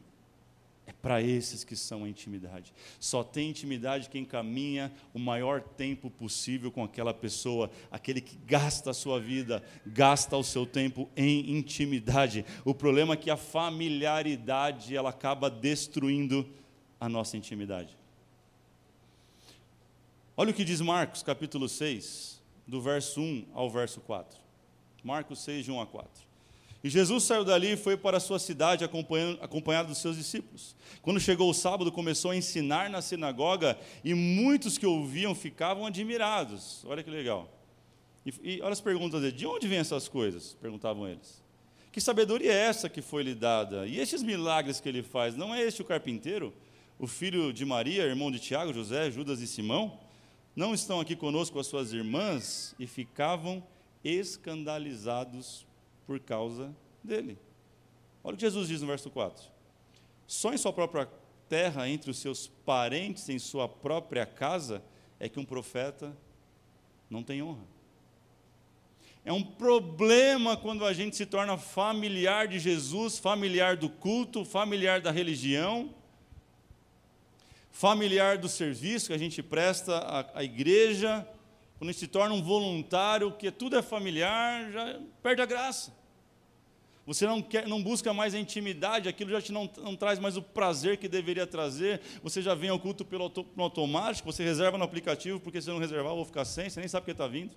É 0.88 0.92
para 0.92 1.22
esses 1.22 1.64
que 1.64 1.76
são 1.76 2.04
a 2.04 2.10
intimidade. 2.10 2.74
Só 3.00 3.24
tem 3.24 3.50
intimidade 3.50 4.10
quem 4.10 4.26
caminha 4.26 4.92
o 5.14 5.20
maior 5.20 5.62
tempo 5.62 6.10
possível 6.10 6.72
com 6.72 6.84
aquela 6.84 7.14
pessoa, 7.14 7.70
aquele 7.92 8.20
que 8.20 8.36
gasta 8.46 8.90
a 8.90 8.94
sua 8.94 9.20
vida, 9.20 9.64
gasta 9.86 10.36
o 10.36 10.44
seu 10.44 10.66
tempo 10.66 11.10
em 11.16 11.52
intimidade. 11.52 12.46
O 12.66 12.74
problema 12.74 13.14
é 13.14 13.18
que 13.18 13.30
a 13.30 13.38
familiaridade 13.38 14.96
ela 14.96 15.12
acaba 15.12 15.50
destruindo 15.50 16.48
a 17.00 17.08
nossa 17.08 17.38
intimidade. 17.38 17.98
Olha 20.36 20.52
o 20.52 20.54
que 20.54 20.64
diz 20.64 20.82
Marcos, 20.82 21.22
capítulo 21.22 21.70
6, 21.70 22.42
do 22.66 22.82
verso 22.82 23.22
1 23.22 23.48
ao 23.54 23.70
verso 23.70 24.02
4. 24.02 24.40
Marcos 25.04 25.44
6, 25.44 25.66
de 25.66 25.72
1 25.72 25.82
a 25.82 25.86
4. 25.86 26.31
E 26.84 26.90
Jesus 26.90 27.24
saiu 27.24 27.46
dali 27.46 27.74
e 27.74 27.78
foi 27.78 27.96
para 27.96 28.18
a 28.18 28.20
sua 28.20 28.40
cidade 28.40 28.84
acompanhado 28.84 29.90
dos 29.90 30.00
seus 30.00 30.18
discípulos. 30.18 30.76
Quando 31.02 31.20
chegou 31.20 31.50
o 31.50 31.54
sábado, 31.54 31.92
começou 31.92 32.32
a 32.32 32.36
ensinar 32.36 32.90
na 32.90 33.02
sinagoga 33.02 33.78
e 34.04 34.16
muitos 34.16 34.80
que 34.80 34.86
ouviam 34.86 35.36
ficavam 35.36 35.86
admirados. 35.86 36.84
Olha 36.86 37.04
que 37.04 37.10
legal. 37.10 37.48
E, 38.26 38.56
e 38.56 38.62
olha 38.62 38.74
as 38.74 38.82
perguntas 38.82 39.22
dele: 39.22 39.36
de 39.36 39.46
onde 39.46 39.68
vêm 39.68 39.78
essas 39.78 40.08
coisas? 40.08 40.58
perguntavam 40.60 41.08
eles. 41.08 41.42
Que 41.92 42.02
sabedoria 42.02 42.52
é 42.52 42.56
essa 42.56 42.90
que 42.90 43.02
foi 43.02 43.22
lhe 43.22 43.36
dada? 43.36 43.86
E 43.86 44.00
estes 44.00 44.24
milagres 44.24 44.80
que 44.80 44.90
ele 44.90 45.04
faz? 45.04 45.36
Não 45.36 45.54
é 45.54 45.62
este 45.62 45.82
o 45.82 45.86
carpinteiro, 45.86 46.54
o 46.98 47.06
filho 47.06 47.52
de 47.52 47.66
Maria, 47.66 48.04
irmão 48.06 48.32
de 48.32 48.40
Tiago, 48.40 48.74
José, 48.74 49.12
Judas 49.12 49.42
e 49.42 49.48
Simão? 49.48 50.00
Não 50.56 50.74
estão 50.74 51.00
aqui 51.00 51.16
conosco 51.16 51.60
as 51.60 51.68
suas 51.68 51.94
irmãs? 51.94 52.74
E 52.80 52.88
ficavam 52.88 53.62
escandalizados 54.04 55.66
por 56.06 56.20
causa 56.20 56.76
dele. 57.04 57.38
Olha 58.24 58.34
o 58.34 58.38
que 58.38 58.42
Jesus 58.42 58.68
diz 58.68 58.82
no 58.82 58.88
verso 58.88 59.10
4. 59.10 59.44
Só 60.28 60.54
em 60.54 60.58
sua 60.58 60.72
própria 60.72 61.10
terra, 61.50 61.90
entre 61.90 62.12
os 62.12 62.18
seus 62.20 62.48
parentes, 62.48 63.28
em 63.30 63.40
sua 63.40 63.68
própria 63.68 64.26
casa, 64.26 64.84
é 65.20 65.28
que 65.28 65.40
um 65.40 65.46
profeta 65.46 66.16
não 67.10 67.24
tem 67.24 67.42
honra. 67.42 67.66
É 69.24 69.32
um 69.32 69.44
problema 69.44 70.58
quando 70.58 70.86
a 70.86 70.94
gente 70.94 71.16
se 71.16 71.26
torna 71.26 71.58
familiar 71.58 72.48
de 72.48 72.58
Jesus, 72.58 73.20
familiar 73.20 73.78
do 73.78 73.88
culto, 73.88 74.44
familiar 74.44 75.00
da 75.00 75.12
religião, 75.12 75.94
familiar 77.72 78.38
do 78.38 78.50
serviço 78.50 79.08
que 79.08 79.14
a 79.14 79.20
gente 79.20 79.44
presta 79.44 79.98
à, 79.98 80.40
à 80.40 80.44
igreja, 80.44 81.28
quando 81.82 81.94
se 81.94 82.06
torna 82.06 82.36
um 82.36 82.44
voluntário, 82.44 83.32
que 83.32 83.50
tudo 83.50 83.76
é 83.76 83.82
familiar, 83.82 84.72
já 84.72 85.00
perde 85.24 85.42
a 85.42 85.48
graça. 85.48 85.92
Você 87.08 87.26
não, 87.26 87.42
quer, 87.42 87.68
não 87.68 87.82
busca 87.82 88.14
mais 88.14 88.36
a 88.36 88.40
intimidade, 88.40 89.10
aquilo 89.10 89.32
já 89.32 89.42
te 89.42 89.52
não, 89.52 89.68
não 89.78 89.96
traz 89.96 90.20
mais 90.20 90.38
o 90.38 90.44
prazer 90.44 90.98
que 90.98 91.08
deveria 91.08 91.48
trazer. 91.48 92.00
Você 92.22 92.40
já 92.40 92.54
vem 92.54 92.70
ao 92.70 92.80
culto 92.80 93.04
pelo 93.04 93.34
automático, 93.58 94.32
você 94.32 94.44
reserva 94.44 94.78
no 94.78 94.84
aplicativo, 94.84 95.40
porque 95.40 95.60
se 95.60 95.70
não 95.70 95.80
reservar, 95.80 96.12
eu 96.12 96.18
vou 96.18 96.26
ficar 96.26 96.46
sem, 96.46 96.70
você 96.70 96.80
nem 96.80 96.88
sabe 96.88 97.06
que 97.06 97.14
está 97.14 97.26
vindo. 97.26 97.56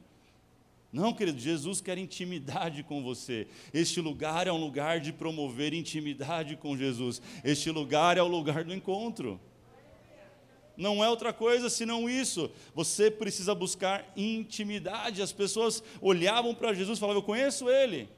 Não, 0.91 1.13
querido, 1.13 1.39
Jesus 1.39 1.83
quer 1.83 1.99
intimidade 1.99 2.83
com 2.83 3.03
você. 3.03 3.47
Este 3.75 4.01
lugar 4.01 4.47
é 4.47 4.53
um 4.53 4.59
lugar 4.59 5.01
de 5.01 5.13
promover 5.13 5.75
intimidade 5.75 6.57
com 6.57 6.75
Jesus. 6.75 7.21
Este 7.45 7.71
lugar 7.71 8.17
é 8.17 8.23
o 8.23 8.27
lugar 8.27 8.65
do 8.65 8.73
encontro. 8.73 9.39
Não 10.77 11.05
é 11.05 11.09
outra 11.09 11.33
coisa 11.33 11.71
senão 11.71 12.09
isso. 12.09 12.51
Você 12.75 13.11
precisa 13.11 13.55
buscar 13.55 14.11
intimidade. 14.17 15.23
As 15.23 15.33
pessoas 15.33 15.83
olhavam 16.01 16.55
para 16.55 16.75
Jesus 16.75 16.99
e 16.99 17.01
falavam: 17.01 17.23
Eu 17.23 17.27
conheço 17.27 17.71
ele. 17.71 18.09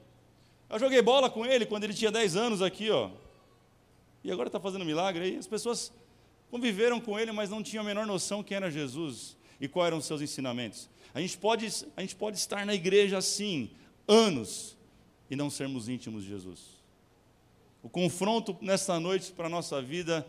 Eu 0.69 0.79
joguei 0.79 1.01
bola 1.03 1.31
com 1.31 1.45
ele 1.47 1.67
quando 1.67 1.85
ele 1.85 1.95
tinha 1.95 2.11
10 2.11 2.37
anos 2.37 2.63
aqui, 2.63 2.91
ó. 2.91 3.11
E 4.25 4.33
agora 4.33 4.49
está 4.49 4.59
fazendo 4.59 4.85
milagre 4.85 5.25
aí. 5.25 5.37
As 5.37 5.47
pessoas 5.47 5.93
conviveram 6.51 7.01
com 7.01 7.19
ele, 7.19 7.31
mas 7.31 7.51
não 7.51 7.63
tinham 7.63 7.83
a 7.83 7.87
menor 7.87 8.07
noção 8.07 8.43
quem 8.43 8.57
era 8.57 8.71
Jesus 8.71 9.37
e 9.61 9.69
quais 9.69 9.89
eram 9.89 9.99
os 9.99 10.07
seus 10.07 10.21
ensinamentos. 10.21 10.89
A 11.15 11.21
gente 11.21 11.39
pode, 11.39 11.67
a 11.97 12.01
gente 12.01 12.17
pode 12.17 12.37
estar 12.37 12.67
na 12.67 12.75
igreja 12.75 13.19
assim, 13.19 13.71
anos, 14.07 14.77
e 15.31 15.37
não 15.37 15.49
sermos 15.49 15.89
íntimos 15.89 16.25
de 16.25 16.31
Jesus. 16.31 16.77
O 17.83 17.89
confronto 17.89 18.57
nesta 18.61 18.99
noite 18.99 19.33
para 19.33 19.47
a 19.47 19.51
nossa 19.51 19.81
vida 19.81 20.27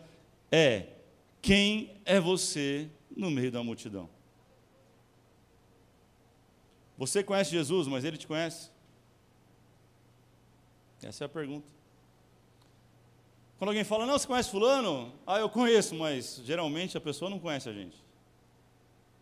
é: 0.52 0.86
quem 1.48 2.02
é 2.04 2.20
você 2.20 2.90
no 3.16 3.32
meio 3.32 3.50
da 3.50 3.64
multidão? 3.64 4.10
Você 6.98 7.24
conhece 7.24 7.52
Jesus, 7.52 7.88
mas 7.88 8.04
ele 8.04 8.18
te 8.18 8.28
conhece? 8.28 8.70
Essa 11.02 11.24
é 11.24 11.26
a 11.26 11.30
pergunta. 11.30 11.66
Quando 13.58 13.70
alguém 13.70 13.86
fala, 13.86 14.06
não, 14.06 14.20
você 14.20 14.28
conhece 14.28 14.52
fulano? 14.52 15.14
Ah, 15.26 15.40
eu 15.40 15.50
conheço, 15.50 15.96
mas 15.96 16.42
geralmente 16.44 16.98
a 16.98 17.02
pessoa 17.02 17.32
não 17.32 17.40
conhece 17.40 17.70
a 17.70 17.74
gente. 17.74 17.96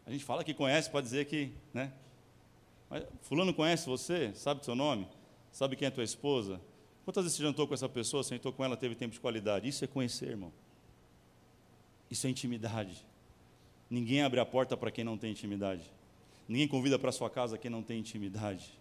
A 0.04 0.10
gente 0.10 0.26
fala 0.26 0.44
que 0.44 0.52
conhece, 0.56 0.90
pode 0.90 1.06
dizer 1.06 1.26
que, 1.26 1.52
né? 1.72 1.94
Mas 2.90 3.04
fulano 3.22 3.54
conhece 3.54 3.86
você? 3.86 4.34
Sabe 4.34 4.66
seu 4.66 4.74
nome? 4.74 5.08
Sabe 5.52 5.76
quem 5.76 5.88
é 5.88 5.92
tua 5.92 6.04
esposa? 6.04 6.60
Quantas 7.04 7.26
vezes 7.26 7.38
você 7.38 7.44
jantou 7.44 7.68
com 7.68 7.76
essa 7.76 7.88
pessoa, 7.88 8.24
sentou 8.24 8.52
com 8.52 8.66
ela, 8.66 8.76
teve 8.76 8.96
tempo 8.96 9.14
de 9.14 9.20
qualidade? 9.20 9.70
Isso 9.70 9.86
é 9.86 9.88
conhecer, 9.88 10.30
irmão. 10.30 10.52
Isso 12.10 12.28
é 12.28 12.30
intimidade. 12.30 13.06
Ninguém 13.90 14.22
abre 14.22 14.40
a 14.40 14.46
porta 14.46 14.76
para 14.76 14.92
quem 14.92 15.04
não 15.04 15.18
tem 15.18 15.32
intimidade. 15.32 15.84
Ninguém 16.48 16.68
convida 16.68 17.00
para 17.00 17.12
sua 17.12 17.30
casa 17.30 17.58
quem 17.58 17.72
não 17.72 17.84
tem 17.84 18.00
intimidade. 18.00 18.78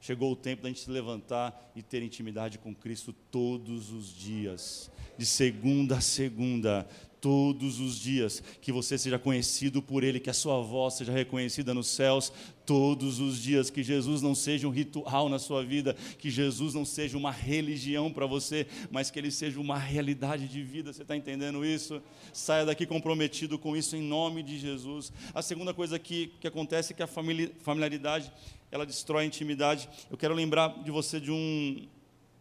Chegou 0.00 0.32
o 0.32 0.36
tempo 0.36 0.62
da 0.62 0.68
gente 0.68 0.80
se 0.80 0.90
levantar 0.90 1.72
e 1.74 1.82
ter 1.82 2.02
intimidade 2.02 2.58
com 2.58 2.74
Cristo 2.74 3.14
todos 3.30 3.90
os 3.90 4.14
dias, 4.14 4.90
de 5.16 5.24
segunda 5.24 5.96
a 5.96 6.00
segunda, 6.00 6.86
todos 7.24 7.80
os 7.80 7.98
dias, 7.98 8.42
que 8.60 8.70
você 8.70 8.98
seja 8.98 9.18
conhecido 9.18 9.80
por 9.80 10.04
Ele, 10.04 10.20
que 10.20 10.28
a 10.28 10.34
sua 10.34 10.60
voz 10.60 10.92
seja 10.92 11.10
reconhecida 11.10 11.72
nos 11.72 11.86
céus 11.86 12.30
todos 12.66 13.18
os 13.18 13.40
dias, 13.40 13.70
que 13.70 13.82
Jesus 13.82 14.20
não 14.20 14.34
seja 14.34 14.68
um 14.68 14.70
ritual 14.70 15.30
na 15.30 15.38
sua 15.38 15.64
vida, 15.64 15.96
que 16.18 16.28
Jesus 16.28 16.74
não 16.74 16.84
seja 16.84 17.16
uma 17.16 17.30
religião 17.30 18.12
para 18.12 18.26
você, 18.26 18.66
mas 18.90 19.10
que 19.10 19.18
Ele 19.18 19.30
seja 19.30 19.58
uma 19.58 19.78
realidade 19.78 20.46
de 20.46 20.62
vida, 20.62 20.92
você 20.92 21.00
está 21.00 21.16
entendendo 21.16 21.64
isso? 21.64 22.02
Saia 22.30 22.66
daqui 22.66 22.84
comprometido 22.84 23.58
com 23.58 23.74
isso 23.74 23.96
em 23.96 24.02
nome 24.02 24.42
de 24.42 24.58
Jesus. 24.58 25.10
A 25.32 25.40
segunda 25.40 25.72
coisa 25.72 25.98
que, 25.98 26.26
que 26.38 26.46
acontece 26.46 26.92
é 26.92 26.96
que 26.96 27.02
a 27.02 27.06
familiaridade 27.06 28.30
ela 28.70 28.84
destrói 28.84 29.22
a 29.22 29.26
intimidade. 29.26 29.88
Eu 30.10 30.18
quero 30.18 30.34
lembrar 30.34 30.82
de 30.84 30.90
você 30.90 31.18
de 31.18 31.30
um, 31.30 31.88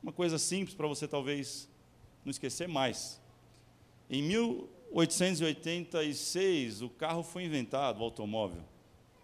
uma 0.01 0.11
coisa 0.11 0.37
simples 0.37 0.75
para 0.75 0.89
você 0.89 1.07
talvez 1.07 1.69
não 2.25 2.31
esquecer 2.31 2.67
mais. 2.67 3.23
Em 4.09 4.21
1886, 4.93 6.81
o 6.83 6.89
carro 6.89 7.23
foi 7.23 7.43
inventado, 7.43 7.99
o 7.99 8.03
automóvel. 8.03 8.61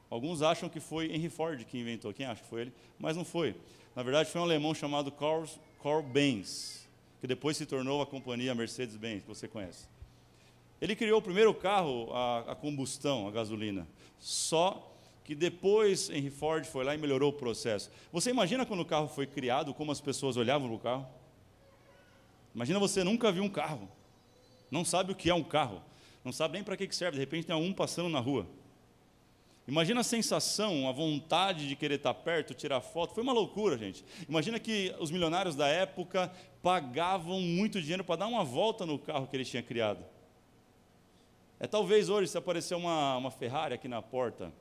Alguns 0.10 0.41
acham 0.41 0.67
que 0.67 0.79
foi 0.79 1.13
Henry 1.13 1.29
Ford 1.29 1.63
que 1.63 1.77
inventou, 1.77 2.12
quem 2.12 2.25
acha 2.25 2.41
que 2.41 2.49
foi 2.49 2.62
ele? 2.62 2.73
Mas 2.97 3.15
não 3.15 3.23
foi. 3.23 3.55
Na 3.95 4.01
verdade, 4.01 4.32
foi 4.32 4.41
um 4.41 4.43
alemão 4.43 4.73
chamado 4.73 5.12
Carl, 5.12 5.45
Carl 5.84 6.01
Benz, 6.01 6.88
que 7.21 7.27
depois 7.27 7.55
se 7.58 7.65
tornou 7.65 8.01
a 8.01 8.08
companhia 8.08 8.55
Mercedes-Benz, 8.55 9.21
que 9.21 9.27
você 9.27 9.47
conhece. 9.47 9.88
Ele 10.82 10.95
criou 10.95 11.19
o 11.19 11.21
primeiro 11.21 11.53
carro 11.53 12.12
a, 12.13 12.51
a 12.51 12.55
combustão, 12.55 13.27
a 13.27 13.32
gasolina. 13.32 13.88
Só 14.17 14.91
que 15.23 15.36
depois 15.36 16.10
Henry 16.10 16.32
Ford 16.32 16.65
foi 16.65 16.84
lá 16.84 16.95
e 16.95 16.97
melhorou 16.97 17.29
o 17.29 17.34
processo. 17.34 17.91
Você 18.12 18.32
imagina 18.32 18.65
quando 18.65 18.79
o 18.79 18.86
carro 18.86 19.08
foi 19.08 19.27
criado, 19.27 19.73
como 19.73 19.91
as 19.91 20.01
pessoas 20.01 20.38
olhavam 20.38 20.67
para 20.67 20.75
o 20.75 20.79
carro? 20.79 21.08
Imagina 22.55 22.79
você 22.79 23.03
nunca 23.03 23.32
viu 23.32 23.43
um 23.43 23.49
carro, 23.49 23.88
não 24.71 24.86
sabe 24.86 25.12
o 25.12 25.15
que 25.15 25.29
é 25.29 25.34
um 25.34 25.43
carro, 25.43 25.82
não 26.23 26.32
sabe 26.32 26.53
nem 26.53 26.63
para 26.63 26.77
que 26.77 26.93
serve, 26.93 27.17
de 27.17 27.19
repente 27.19 27.47
tem 27.47 27.55
algum 27.55 27.73
passando 27.73 28.10
na 28.10 28.19
rua. 28.19 28.47
Imagina 29.69 30.01
a 30.01 30.03
sensação, 30.03 30.89
a 30.89 30.91
vontade 30.91 31.67
de 31.67 31.75
querer 31.75 31.95
estar 31.95 32.13
perto, 32.15 32.55
tirar 32.55 32.82
foto. 32.82 33.13
Foi 33.13 33.21
uma 33.21 33.32
loucura, 33.32 33.77
gente. 33.77 34.03
Imagina 34.27 34.60
que 34.60 34.95
os 34.99 35.12
milionários 35.12 35.55
da 35.55 35.67
época 35.67 36.32
pagavam 36.63 37.39
muito 37.39 37.79
dinheiro 37.79 38.03
para 38.03 38.15
dar 38.15 38.27
uma 38.27 38.43
volta 38.43 38.84
no 38.84 38.97
carro 38.97 39.27
que 39.27 39.38
ele 39.38 39.45
tinha 39.45 39.62
criado. 39.62 40.03
É 41.60 41.67
talvez 41.67 42.10
hoje, 42.10 42.32
se 42.32 42.38
aparecer 42.38 42.73
uma, 42.73 43.17
uma 43.17 43.29
Ferrari 43.29 43.75
aqui 43.75 43.88
na 43.88 44.01
porta, 44.01 44.51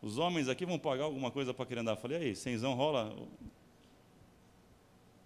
os 0.00 0.18
homens 0.18 0.48
aqui 0.48 0.66
vão 0.66 0.80
pagar 0.80 1.04
alguma 1.04 1.30
coisa 1.30 1.54
para 1.54 1.64
querer 1.64 1.82
andar. 1.82 1.94
Falei, 1.94 2.18
aí, 2.18 2.34
cenzão 2.34 2.74
rola? 2.74 3.16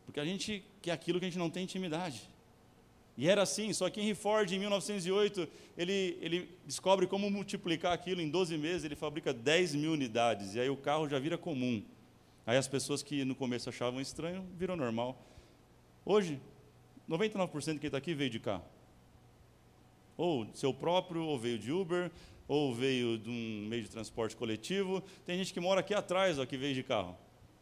Porque 0.05 0.21
a 0.21 0.25
gente 0.25 0.63
quer 0.83 0.93
aquilo 0.93 1.19
que 1.19 1.25
a 1.25 1.29
gente 1.31 1.39
não 1.39 1.49
tem 1.49 1.65
intimidade. 1.65 2.29
E 3.17 3.29
era 3.29 3.43
assim, 3.43 3.73
só 3.73 3.89
que 3.89 4.01
Henry 4.01 4.15
Ford, 4.15 4.51
em 4.53 4.59
1908, 4.59 5.49
ele, 5.77 6.19
ele 6.21 6.59
descobre 6.67 7.07
como 7.07 7.31
multiplicar 7.31 7.93
aquilo 7.93 8.21
em 8.21 8.29
12 8.29 8.59
meses, 8.59 8.85
ele 8.85 8.95
fabrica 8.95 9.33
10 9.33 9.75
mil 9.75 9.93
unidades, 9.93 10.55
e 10.55 10.61
aí 10.61 10.69
o 10.69 10.77
carro 10.77 11.09
já 11.09 11.19
vira 11.19 11.39
comum. 11.39 11.83
Aí 12.47 12.59
as 12.59 12.69
pessoas 12.69 13.03
que 13.03 13.25
no 13.25 13.35
começo 13.35 13.69
achavam 13.69 14.01
estranho, 14.01 14.47
viram 14.55 14.77
normal. 14.77 15.21
Hoje, 16.05 16.41
99% 17.09 17.75
de 17.75 17.79
quem 17.79 17.89
está 17.89 17.99
aqui 17.99 18.15
veio 18.15 18.31
de 18.31 18.39
carro. 18.39 18.65
Ou 20.17 20.47
seu 20.55 20.73
próprio, 20.73 21.25
ou 21.25 21.39
veio 21.39 21.59
de 21.59 21.73
Uber, 21.73 22.11
ou 22.47 22.75
veio 22.75 23.19
de 23.19 23.31
um 23.31 23.67
meio 23.69 23.83
de 23.83 23.89
transporte 23.89 24.37
coletivo. 24.37 25.03
Tem 25.25 25.37
gente 25.39 25.53
que 25.53 25.61
mora 25.61 25.81
aqui 25.81 25.95
atrás, 25.95 26.39
ó, 26.39 26.47
que 26.47 26.57
veio 26.57 26.75
de 26.75 26.83
carro. 26.83 27.17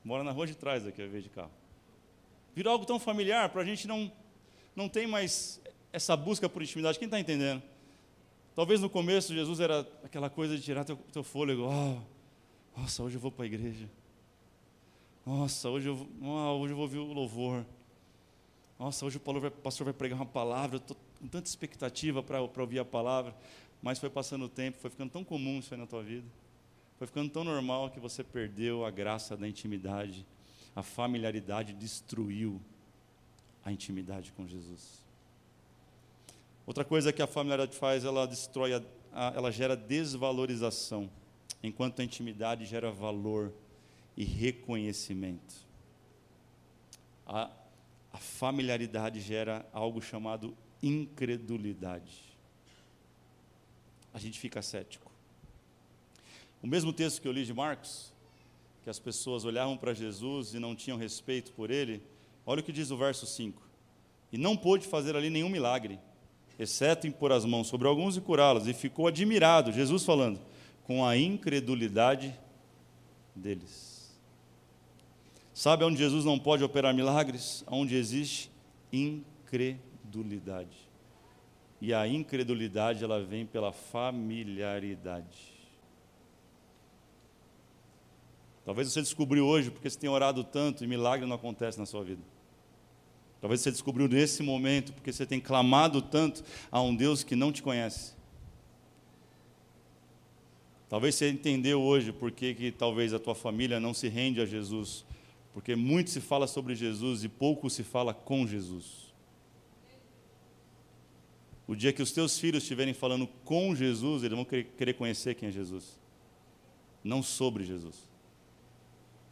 Mora 0.05 0.23
na 0.23 0.33
rua 0.33 0.47
de 0.47 0.55
trás 0.55 0.87
aqui, 0.87 1.07
veio 1.07 1.23
de 1.23 1.31
carro. 1.31 1.51
Virou 2.55 2.73
algo 2.73 2.85
tão 2.85 2.99
familiar 2.99 3.49
para 3.49 3.63
a 3.63 3.65
gente 3.65 3.89
não 3.89 4.13
não 4.75 4.89
tem 4.89 5.07
mais 5.07 5.61
essa 5.93 6.17
busca 6.17 6.49
por 6.49 6.63
intimidade. 6.63 6.99
Quem 6.99 7.07
está 7.07 7.21
entendendo? 7.21 7.63
Talvez 8.55 8.81
no 8.81 8.91
começo 8.91 9.35
Jesus 9.35 9.61
era 9.61 9.81
aquela 10.03 10.31
coisa 10.31 10.57
de 10.57 10.63
tirar 10.63 10.85
teu, 10.85 10.97
teu 11.13 11.23
fôlego. 11.23 11.63
Oh, 11.63 12.81
nossa, 12.81 13.03
hoje 13.03 13.17
eu 13.17 13.21
vou 13.21 13.31
para 13.31 13.45
a 13.45 13.47
igreja. 13.47 13.89
Nossa, 15.27 15.69
hoje 15.71 15.89
eu, 15.89 16.09
oh, 16.23 16.59
hoje 16.59 16.73
eu 16.73 16.77
vou 16.77 16.85
ouvir 16.85 16.99
o 16.99 17.13
louvor. 17.13 17.65
Nossa, 18.79 19.07
hoje 19.07 19.17
o 19.17 19.51
pastor 19.51 19.85
vai 19.85 19.95
pregar 19.95 20.19
uma 20.19 20.27
palavra. 20.27 20.77
Eu 20.77 20.81
estou 20.81 20.97
com 21.21 21.29
tanta 21.29 21.49
expectativa 21.49 22.23
para 22.23 22.41
ouvir 22.41 22.79
a 22.79 22.85
palavra. 22.85 23.35
Mas 23.81 23.99
foi 23.99 24.11
passando 24.11 24.47
o 24.47 24.49
tempo, 24.49 24.79
foi 24.79 24.91
ficando 24.91 25.11
tão 25.11 25.23
comum 25.23 25.59
isso 25.59 25.75
aí 25.75 25.81
na 25.81 25.87
tua 25.87 26.03
vida. 26.03 26.27
Foi 26.97 27.07
ficando 27.07 27.31
tão 27.31 27.45
normal 27.45 27.91
que 27.91 28.01
você 28.01 28.25
perdeu 28.25 28.85
a 28.85 28.91
graça 28.91 29.37
da 29.37 29.49
intimidade. 29.49 30.25
A 30.75 30.83
familiaridade 30.83 31.73
destruiu 31.73 32.61
a 33.65 33.73
intimidade 33.73 34.33
com 34.33 34.47
Jesus. 34.47 35.03
Outra 36.67 36.85
coisa 36.85 37.13
que 37.13 37.23
a 37.23 37.27
familiaridade 37.27 37.77
faz, 37.77 38.05
ela 38.05 38.27
destrói, 38.27 38.75
a, 38.75 38.83
a, 39.13 39.33
ela 39.35 39.51
gera 39.51 39.77
desvalorização, 39.77 41.11
enquanto 41.63 42.01
a 42.01 42.05
intimidade 42.05 42.65
gera 42.65 42.91
valor 42.91 43.53
e 44.17 44.25
reconhecimento. 44.25 45.55
A, 47.27 47.51
a 48.13 48.19
familiaridade 48.19 49.21
gera 49.21 49.67
algo 49.73 50.01
chamado 50.01 50.57
incredulidade. 50.83 52.23
A 54.13 54.19
gente 54.19 54.39
fica 54.39 54.63
cético. 54.63 55.11
O 56.63 56.67
mesmo 56.67 56.93
texto 56.93 57.21
que 57.21 57.29
eu 57.29 57.33
li 57.33 57.45
de 57.45 57.53
Marcos, 57.53 58.13
que 58.83 58.91
as 58.91 58.99
pessoas 58.99 59.45
olhavam 59.45 59.77
para 59.77 59.93
Jesus 59.93 60.55
e 60.55 60.59
não 60.59 60.77
tinham 60.77 60.97
respeito 60.97 61.53
por 61.53 61.71
ele, 61.71 62.03
Olha 62.47 62.61
o 62.61 62.63
que 62.63 62.73
diz 62.73 62.91
o 62.91 62.97
verso 62.97 63.27
5. 63.27 63.63
E 64.33 64.39
não 64.39 64.57
pôde 64.57 64.87
fazer 64.87 65.17
ali 65.17 65.31
nenhum 65.31 65.49
milagre, 65.49 65.99
exceto 66.59 67.07
impor 67.07 67.33
as 67.33 67.45
mãos 67.45 67.69
sobre 67.69 67.87
alguns 67.87 68.17
e 68.17 68.21
curá-los, 68.21 68.67
e 68.67 68.75
ficou 68.75 69.07
admirado, 69.07 69.73
Jesus 69.73 70.05
falando, 70.05 70.41
com 70.85 71.05
a 71.05 71.17
incredulidade 71.17 72.35
deles. 73.35 73.95
Sabe 75.53 75.85
onde 75.85 75.99
Jesus 75.99 76.25
não 76.25 76.39
pode 76.39 76.65
operar 76.65 76.93
milagres? 76.93 77.65
Onde 77.69 77.95
existe 77.95 78.51
incredulidade. 78.93 80.77
E 81.81 81.95
a 81.95 82.09
incredulidade 82.09 83.05
ela 83.05 83.23
vem 83.23 83.47
pela 83.47 83.71
familiaridade. 83.71 85.55
Talvez 88.65 88.91
você 88.91 89.01
descobriu 89.01 89.47
hoje 89.47 89.71
porque 89.71 89.89
você 89.89 89.99
tem 89.99 90.11
orado 90.11 90.43
tanto 90.43 90.83
e 90.83 90.87
milagre 90.87 91.27
não 91.27 91.37
acontece 91.37 91.79
na 91.79 91.87
sua 91.87 92.03
vida. 92.03 92.34
Talvez 93.45 93.61
você 93.61 93.71
descobriu 93.71 94.09
nesse 94.09 94.43
momento, 94.43 94.95
porque 94.95 95.13
você 95.13 95.27
tem 95.27 95.39
clamado 95.39 96.01
tanto 96.01 96.43
a 96.73 96.81
um 96.81 96.97
Deus 96.97 97.23
que 97.23 97.37
não 97.37 97.53
te 97.53 97.63
conhece. 97.63 98.15
Talvez 100.89 101.15
você 101.15 101.29
entendeu 101.29 101.79
hoje 101.83 102.11
porque 102.11 102.55
que 102.55 102.73
talvez 102.73 103.13
a 103.13 103.19
tua 103.19 103.35
família 103.35 103.79
não 103.79 103.93
se 103.93 104.09
rende 104.09 104.41
a 104.41 104.47
Jesus, 104.47 105.05
porque 105.53 105.77
muito 105.77 106.09
se 106.09 106.23
fala 106.23 106.47
sobre 106.47 106.75
Jesus 106.75 107.23
e 107.23 107.29
pouco 107.29 107.69
se 107.69 107.83
fala 107.83 108.15
com 108.15 108.47
Jesus. 108.47 109.13
O 111.69 111.77
dia 111.77 111.93
que 111.93 112.01
os 112.01 112.13
teus 112.13 112.39
filhos 112.39 112.63
estiverem 112.63 112.95
falando 112.95 113.27
com 113.45 113.77
Jesus, 113.77 114.23
eles 114.23 114.35
vão 114.35 114.47
querer 114.47 114.95
conhecer 114.95 115.35
quem 115.35 115.51
é 115.51 115.53
Jesus, 115.53 116.01
não 117.05 117.23
sobre 117.23 117.63
Jesus. 117.63 118.09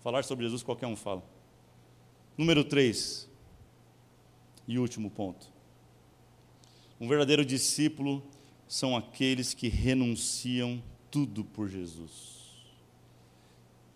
Falar 0.03 0.22
sobre 0.22 0.44
Jesus 0.44 0.62
qualquer 0.62 0.87
um 0.87 0.96
fala. 0.96 1.25
Número 2.37 2.62
3, 2.62 3.32
e 4.66 4.79
último 4.79 5.11
ponto. 5.11 5.51
Um 7.01 7.09
verdadeiro 7.09 7.44
discípulo 7.44 8.22
são 8.68 8.96
aqueles 8.96 9.53
que 9.53 9.68
renunciam 9.68 10.83
tudo 11.11 11.44
por 11.44 11.68
Jesus. 11.68 12.42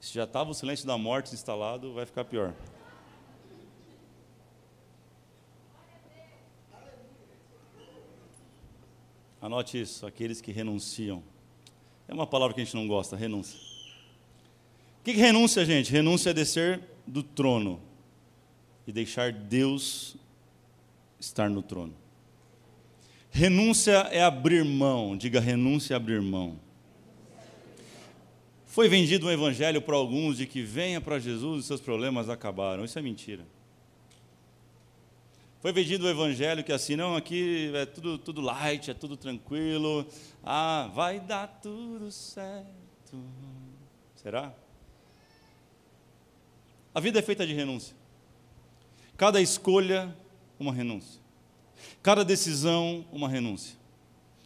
Se 0.01 0.13
já 0.15 0.25
estava 0.25 0.51
o 0.51 0.55
silêncio 0.55 0.87
da 0.87 0.99
morte 0.99 1.35
instalado, 1.35 1.95
vai 1.95 2.05
ficar 2.05 2.25
pior. 2.25 2.55
Anote 9.41 9.81
isso, 9.81 10.07
aqueles 10.07 10.41
que 10.41 10.51
renunciam. 10.51 11.23
É 12.09 12.15
uma 12.15 12.27
palavra 12.27 12.55
que 12.55 12.61
a 12.61 12.65
gente 12.65 12.75
não 12.75 12.87
gosta, 12.87 13.17
renúncia. 13.17 13.59
O 15.01 15.05
que, 15.05 15.13
que 15.13 15.21
renúncia, 15.21 15.65
gente? 15.65 15.91
Renúncia 15.93 16.31
é 16.31 16.35
descer 16.35 16.83
do 17.07 17.23
trono 17.23 17.81
e 18.87 18.93
deixar 18.93 19.33
Deus 19.33 20.17
estar 21.27 21.51
no 21.51 21.63
trono. 21.63 21.95
Renúncia 23.31 24.09
é 24.11 24.23
abrir 24.23 24.65
mão, 24.65 25.17
diga 25.17 25.41
renúncia 25.41 25.95
é 25.95 25.97
abrir 25.97 26.23
mão. 26.23 26.59
Foi 28.67 28.89
vendido 28.89 29.27
um 29.27 29.31
evangelho 29.31 29.81
para 29.81 29.97
alguns 29.97 30.37
de 30.37 30.47
que 30.47 30.63
venha 30.63 31.01
para 31.01 31.19
Jesus 31.19 31.65
e 31.65 31.67
seus 31.67 31.81
problemas 31.81 32.29
acabaram. 32.29 32.85
Isso 32.85 32.99
é 32.99 33.03
mentira. 33.03 33.45
Foi 35.61 35.73
vendido 35.73 36.05
o 36.05 36.09
um 36.09 36.11
evangelho 36.11 36.63
que 36.63 36.73
assim, 36.73 36.95
não, 36.95 37.17
aqui 37.17 37.73
é 37.75 37.87
tudo, 37.87 38.19
tudo 38.19 38.41
light, 38.41 38.91
é 38.91 38.95
tudo 38.95 39.17
tranquilo. 39.17 40.07
Ah, 40.45 40.91
vai 40.95 41.19
dar 41.19 41.47
tudo 41.63 42.11
certo. 42.13 43.19
Será? 44.15 44.53
A 46.95 47.01
vida 47.01 47.19
é 47.19 47.23
feita 47.23 47.47
de 47.47 47.53
renúncia. 47.53 47.97
Cada 49.17 49.41
escolha 49.41 50.15
uma 50.59 50.73
renúncia. 50.73 51.21
Cada 52.03 52.25
decisão, 52.25 53.05
uma 53.13 53.29
renúncia. 53.29 53.77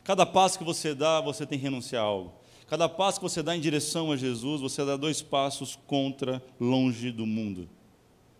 Cada 0.03 0.27
passo 0.27 0.59
que 0.59 0.64
você 0.64 0.94
dá, 0.94 1.20
você 1.20 1.46
tem 1.46 1.59
que 1.59 1.64
renunciar 1.64 2.03
a 2.03 2.07
algo. 2.07 2.33
Cada 2.66 2.88
passo 2.88 3.18
que 3.18 3.25
você 3.25 3.42
dá 3.42 3.57
em 3.57 3.61
direção 3.61 4.12
a 4.12 4.16
Jesus, 4.16 4.61
você 4.61 4.85
dá 4.85 4.96
dois 4.96 5.20
passos 5.20 5.79
contra, 5.87 6.42
longe 6.59 7.11
do 7.11 7.27
mundo. 7.27 7.68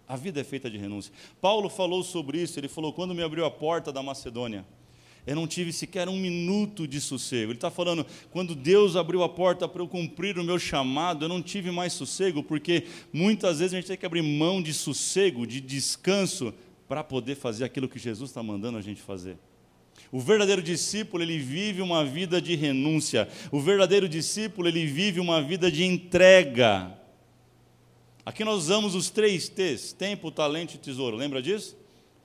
A 0.07 0.17
vida 0.17 0.41
é 0.41 0.45
feita 0.45 0.71
de 0.71 0.77
renúncia. 0.77 1.13
Paulo 1.41 1.69
falou 1.69 2.03
sobre 2.03 2.41
isso, 2.41 2.59
ele 2.59 2.69
falou: 2.69 2.93
quando 2.93 3.15
me 3.15 3.23
abriu 3.23 3.45
a 3.45 3.51
porta 3.51 3.93
da 3.93 4.03
Macedônia, 4.03 4.65
eu 5.27 5.37
não 5.37 5.47
tive 5.47 5.73
sequer 5.73 6.09
um 6.09 6.17
minuto 6.17 6.89
de 6.89 7.01
sossego. 7.01 7.53
Ele 7.53 7.59
está 7.59 7.71
falando, 7.71 8.07
quando 8.31 8.55
Deus 8.55 8.97
abriu 8.97 9.23
a 9.23 9.29
porta 9.29 9.69
para 9.69 9.83
eu 9.83 9.89
cumprir 9.89 10.39
o 10.39 10.45
meu 10.45 10.59
chamado, 10.59 11.25
eu 11.25 11.29
não 11.29 11.43
tive 11.43 11.71
mais 11.71 11.93
sossego, 11.93 12.43
porque 12.43 12.85
muitas 13.13 13.59
vezes 13.59 13.75
a 13.75 13.77
gente 13.77 13.89
tem 13.89 13.97
que 13.97 14.07
abrir 14.07 14.23
mão 14.23 14.63
de 14.63 14.73
sossego, 14.73 15.47
de 15.47 15.61
descanso, 15.61 16.55
para 16.91 17.05
poder 17.05 17.37
fazer 17.37 17.63
aquilo 17.63 17.89
que 17.89 18.01
Jesus 18.01 18.31
está 18.31 18.43
mandando 18.43 18.77
a 18.77 18.83
gente 18.83 19.01
fazer. 19.01 19.39
O 20.11 20.19
verdadeiro 20.19 20.61
discípulo, 20.61 21.23
ele 21.23 21.39
vive 21.39 21.81
uma 21.81 22.05
vida 22.05 22.43
de 22.43 22.57
renúncia. 22.57 23.29
O 23.53 23.61
verdadeiro 23.61 24.09
discípulo, 24.09 24.67
ele 24.67 24.85
vive 24.87 25.21
uma 25.21 25.41
vida 25.41 25.71
de 25.71 25.85
entrega. 25.85 26.99
Aqui 28.27 28.43
nós 28.43 28.57
usamos 28.57 28.97
os 28.97 29.09
três 29.09 29.49
T's: 29.49 29.93
tempo, 29.93 30.33
talento 30.33 30.75
e 30.75 30.79
tesouro. 30.79 31.17
Lembra 31.17 31.41
disso? 31.41 31.77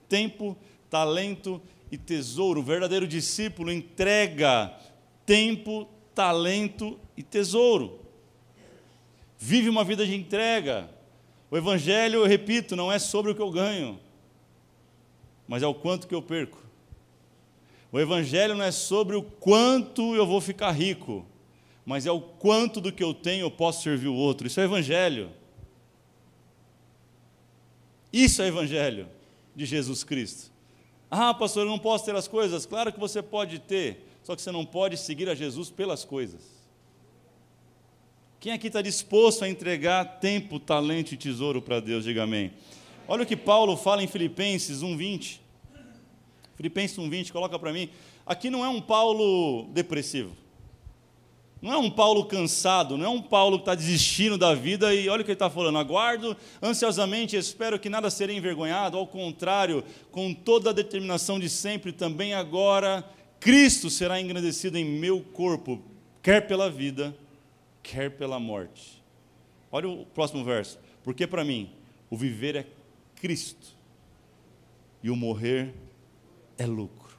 Tempo, 0.10 0.58
talento 0.89 1.62
e 1.91 1.97
tesouro. 1.97 2.62
O 2.62 2.63
verdadeiro 2.63 3.08
discípulo 3.08 3.71
entrega 3.71 4.75
tempo, 5.28 5.88
talento 6.15 6.99
e 7.15 7.21
tesouro. 7.21 7.99
Vive 9.38 9.69
uma 9.69 9.84
vida 9.84 10.08
de 10.08 10.15
entrega. 10.15 10.89
O 11.51 11.56
Evangelho, 11.56 12.21
eu 12.21 12.25
repito, 12.25 12.75
não 12.75 12.91
é 12.91 12.97
sobre 12.97 13.32
o 13.32 13.36
que 13.36 13.41
eu 13.43 13.51
ganho, 13.51 13.99
mas 15.48 15.64
é 15.64 15.68
o 15.68 15.74
quanto 15.74 16.08
que 16.08 16.16
eu 16.16 16.22
perco. 16.22 16.58
O 17.92 18.00
Evangelho 18.00 18.56
não 18.56 18.64
é 18.64 18.72
sobre 18.72 19.16
o 19.16 19.24
quanto 19.24 20.16
eu 20.16 20.26
vou 20.26 20.42
ficar 20.42 20.72
rico, 20.72 21.26
mas 21.86 22.06
é 22.06 22.12
o 22.12 22.20
quanto 22.20 22.82
do 22.82 22.92
que 22.92 23.04
eu 23.04 23.14
tenho 23.14 23.46
eu 23.46 23.52
posso 23.52 23.84
servir 23.84 24.08
o 24.08 24.16
outro. 24.16 24.48
Isso 24.48 24.60
é 24.60 24.64
Evangelho. 24.64 25.32
Isso 28.12 28.42
é 28.42 28.48
Evangelho 28.48 29.08
de 29.56 29.66
Jesus 29.66 30.04
Cristo. 30.04 30.52
Ah, 31.10 31.34
pastor, 31.34 31.64
eu 31.64 31.70
não 31.70 31.80
posso 31.80 32.06
ter 32.06 32.16
as 32.16 32.28
coisas. 32.28 32.66
Claro 32.66 32.92
que 32.92 33.00
você 33.00 33.22
pode 33.22 33.60
ter, 33.60 34.06
só 34.24 34.36
que 34.36 34.42
você 34.42 34.52
não 34.52 34.66
pode 34.66 34.98
seguir 34.98 35.30
a 35.30 35.36
Jesus 35.36 35.70
pelas 35.70 36.04
coisas. 36.04 36.56
Quem 38.40 38.52
aqui 38.52 38.68
está 38.68 38.82
disposto 38.82 39.44
a 39.44 39.50
entregar 39.50 40.20
tempo, 40.20 40.60
talento 40.60 41.14
e 41.14 41.18
tesouro 41.18 41.62
para 41.62 41.80
Deus? 41.80 42.04
Diga 42.04 42.24
amém. 42.24 42.52
Olha 43.08 43.24
o 43.24 43.26
que 43.26 43.36
Paulo 43.36 43.78
fala 43.78 44.04
em 44.04 44.08
Filipenses 44.08 44.82
1,20. 44.82 45.39
Filipenses 46.56 46.98
1,20, 46.98 47.32
coloca 47.32 47.60
para 47.60 47.72
mim. 47.72 47.89
Aqui 48.26 48.50
não 48.50 48.65
é 48.65 48.70
um 48.70 48.82
Paulo 48.82 49.68
depressivo. 49.74 50.36
Não 51.62 51.74
é 51.74 51.78
um 51.78 51.89
Paulo 51.89 52.26
cansado, 52.26 52.98
não 52.98 53.06
é 53.06 53.10
um 53.10 53.22
Paulo 53.22 53.58
que 53.58 53.63
está 53.63 53.76
desistindo 53.76 54.38
da 54.38 54.54
vida 54.54 54.94
e 54.94 55.10
olha 55.10 55.22
o 55.22 55.26
que 55.26 55.32
ele 55.32 55.36
está 55.36 55.50
falando. 55.50 55.78
Aguardo 55.78 56.36
ansiosamente, 56.62 57.36
espero 57.36 57.80
que 57.80 57.89
nada 57.89 58.10
será 58.10 58.32
envergonhado, 58.34 58.98
ao 58.98 59.08
contrário, 59.08 59.84
com 60.12 60.34
toda 60.34 60.70
a 60.70 60.74
determinação 60.74 61.39
de 61.39 61.50
sempre, 61.50 61.91
também 61.91 62.34
agora, 62.34 63.04
Cristo 63.39 63.89
será 63.89 64.20
engrandecido 64.20 64.78
em 64.78 64.86
meu 64.86 65.22
corpo, 65.22 65.82
quer 66.22 66.48
pela 66.48 66.70
vida, 66.70 67.15
quer 67.82 68.12
pela 68.12 68.39
morte. 68.39 69.04
Olha 69.72 69.89
o 69.89 70.06
próximo 70.06 70.44
verso. 70.44 70.78
Porque 71.04 71.26
para 71.26 71.44
mim, 71.44 71.70
o 72.10 72.18
viver 72.18 72.56
é 72.56 72.65
Cristo 73.26 73.76
e 75.02 75.10
o 75.10 75.16
morrer 75.16 75.74
é 76.60 76.66
lucro. 76.68 77.18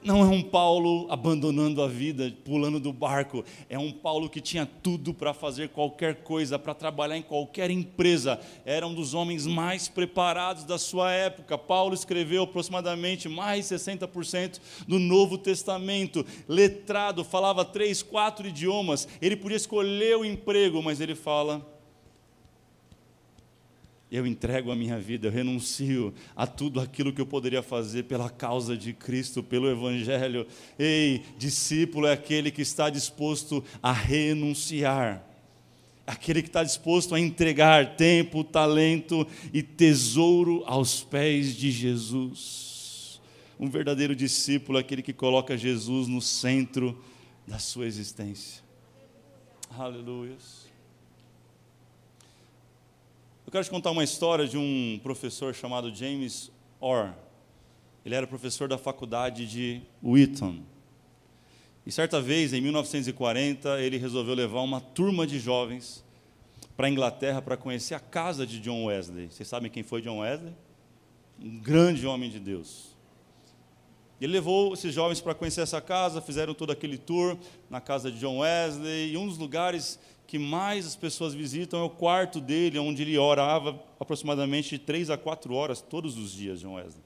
Não 0.00 0.20
é 0.20 0.28
um 0.28 0.40
Paulo 0.40 1.08
abandonando 1.10 1.82
a 1.82 1.88
vida, 1.88 2.32
pulando 2.44 2.78
do 2.78 2.92
barco. 2.92 3.44
É 3.68 3.76
um 3.76 3.90
Paulo 3.90 4.30
que 4.30 4.40
tinha 4.40 4.64
tudo 4.64 5.12
para 5.12 5.34
fazer 5.34 5.70
qualquer 5.70 6.22
coisa, 6.22 6.60
para 6.60 6.74
trabalhar 6.74 7.16
em 7.16 7.22
qualquer 7.22 7.72
empresa. 7.72 8.38
Era 8.64 8.86
um 8.86 8.94
dos 8.94 9.14
homens 9.14 9.48
mais 9.48 9.88
preparados 9.88 10.62
da 10.62 10.78
sua 10.78 11.10
época. 11.10 11.58
Paulo 11.58 11.92
escreveu 11.92 12.44
aproximadamente 12.44 13.28
mais 13.28 13.66
60% 13.66 14.60
do 14.86 15.00
Novo 15.00 15.36
Testamento. 15.36 16.24
Letrado, 16.46 17.24
falava 17.24 17.64
três, 17.64 18.00
quatro 18.00 18.46
idiomas. 18.46 19.08
Ele 19.20 19.34
podia 19.34 19.56
escolher 19.56 20.16
o 20.16 20.24
emprego, 20.24 20.80
mas 20.80 21.00
ele 21.00 21.16
fala 21.16 21.77
eu 24.10 24.26
entrego 24.26 24.72
a 24.72 24.76
minha 24.76 24.98
vida, 24.98 25.26
eu 25.26 25.32
renuncio 25.32 26.14
a 26.34 26.46
tudo 26.46 26.80
aquilo 26.80 27.12
que 27.12 27.20
eu 27.20 27.26
poderia 27.26 27.62
fazer 27.62 28.04
pela 28.04 28.30
causa 28.30 28.76
de 28.76 28.92
Cristo, 28.94 29.42
pelo 29.42 29.68
Evangelho. 29.68 30.46
Ei, 30.78 31.22
discípulo 31.36 32.06
é 32.06 32.12
aquele 32.12 32.50
que 32.50 32.62
está 32.62 32.88
disposto 32.88 33.62
a 33.82 33.92
renunciar, 33.92 35.22
aquele 36.06 36.40
que 36.40 36.48
está 36.48 36.64
disposto 36.64 37.14
a 37.14 37.20
entregar 37.20 37.96
tempo, 37.96 38.42
talento 38.42 39.26
e 39.52 39.62
tesouro 39.62 40.62
aos 40.66 41.02
pés 41.02 41.54
de 41.54 41.70
Jesus. 41.70 43.20
Um 43.60 43.68
verdadeiro 43.68 44.16
discípulo 44.16 44.78
é 44.78 44.80
aquele 44.80 45.02
que 45.02 45.12
coloca 45.12 45.56
Jesus 45.56 46.08
no 46.08 46.22
centro 46.22 46.98
da 47.46 47.58
sua 47.58 47.86
existência. 47.86 48.62
Aleluia. 49.76 50.36
Eu 53.48 53.50
quero 53.50 53.64
te 53.64 53.70
contar 53.70 53.92
uma 53.92 54.04
história 54.04 54.46
de 54.46 54.58
um 54.58 55.00
professor 55.02 55.54
chamado 55.54 55.90
James 55.94 56.52
Orr. 56.78 57.14
Ele 58.04 58.14
era 58.14 58.26
professor 58.26 58.68
da 58.68 58.76
faculdade 58.76 59.46
de 59.46 59.80
Wheaton. 60.04 60.60
E 61.86 61.90
certa 61.90 62.20
vez, 62.20 62.52
em 62.52 62.60
1940, 62.60 63.80
ele 63.80 63.96
resolveu 63.96 64.34
levar 64.34 64.60
uma 64.60 64.82
turma 64.82 65.26
de 65.26 65.38
jovens 65.38 66.04
para 66.76 66.88
a 66.88 66.90
Inglaterra 66.90 67.40
para 67.40 67.56
conhecer 67.56 67.94
a 67.94 68.00
casa 68.00 68.46
de 68.46 68.60
John 68.60 68.84
Wesley. 68.84 69.30
Vocês 69.30 69.48
sabem 69.48 69.70
quem 69.70 69.82
foi 69.82 70.02
John 70.02 70.18
Wesley? 70.18 70.52
Um 71.42 71.58
grande 71.58 72.06
homem 72.06 72.28
de 72.28 72.38
Deus. 72.38 72.94
Ele 74.20 74.34
levou 74.34 74.74
esses 74.74 74.92
jovens 74.92 75.22
para 75.22 75.34
conhecer 75.34 75.62
essa 75.62 75.80
casa, 75.80 76.20
fizeram 76.20 76.52
todo 76.52 76.70
aquele 76.70 76.98
tour 76.98 77.38
na 77.70 77.80
casa 77.80 78.12
de 78.12 78.18
John 78.18 78.40
Wesley, 78.40 79.12
e 79.12 79.16
um 79.16 79.26
dos 79.26 79.38
lugares 79.38 79.98
que 80.28 80.38
mais 80.38 80.86
as 80.86 80.94
pessoas 80.94 81.32
visitam 81.32 81.80
é 81.80 81.82
o 81.82 81.88
quarto 81.88 82.38
dele, 82.38 82.78
onde 82.78 83.00
ele 83.00 83.16
orava 83.16 83.82
aproximadamente 83.98 84.68
de 84.68 84.78
três 84.78 85.08
a 85.08 85.16
quatro 85.16 85.54
horas 85.54 85.80
todos 85.80 86.18
os 86.18 86.32
dias, 86.32 86.60
John 86.60 86.74
Wesley. 86.74 87.02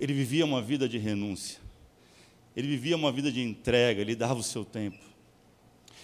Ele 0.00 0.14
vivia 0.14 0.42
uma 0.42 0.62
vida 0.62 0.88
de 0.88 0.96
renúncia. 0.96 1.60
Ele 2.56 2.66
vivia 2.66 2.96
uma 2.96 3.12
vida 3.12 3.30
de 3.30 3.42
entrega, 3.42 4.00
ele 4.00 4.16
dava 4.16 4.40
o 4.40 4.42
seu 4.42 4.64
tempo. 4.64 5.04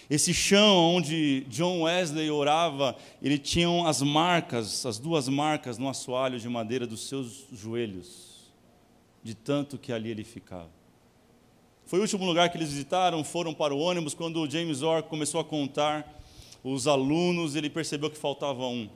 Esse 0.07 0.31
chão 0.31 0.77
onde 0.95 1.41
John 1.49 1.81
Wesley 1.81 2.29
orava, 2.29 2.95
ele 3.19 3.39
tinha 3.39 3.67
as 3.87 4.03
marcas, 4.03 4.85
as 4.85 4.99
duas 4.99 5.27
marcas 5.27 5.79
no 5.79 5.89
assoalho 5.89 6.39
de 6.39 6.47
madeira 6.47 6.85
dos 6.85 7.07
seus 7.07 7.47
joelhos, 7.51 8.53
de 9.23 9.33
tanto 9.33 9.75
que 9.75 9.91
ali 9.91 10.11
ele 10.11 10.23
ficava. 10.23 10.78
Foi 11.89 11.97
o 11.97 12.03
último 12.03 12.23
lugar 12.23 12.51
que 12.51 12.55
eles 12.55 12.69
visitaram, 12.69 13.23
foram 13.23 13.51
para 13.51 13.73
o 13.73 13.79
ônibus. 13.79 14.13
Quando 14.13 14.39
o 14.39 14.47
James 14.47 14.83
Orr 14.83 15.01
começou 15.01 15.41
a 15.41 15.43
contar 15.43 16.21
os 16.63 16.85
alunos, 16.85 17.55
ele 17.55 17.67
percebeu 17.67 18.11
que 18.11 18.15
faltava 18.15 18.63
um. 18.67 18.87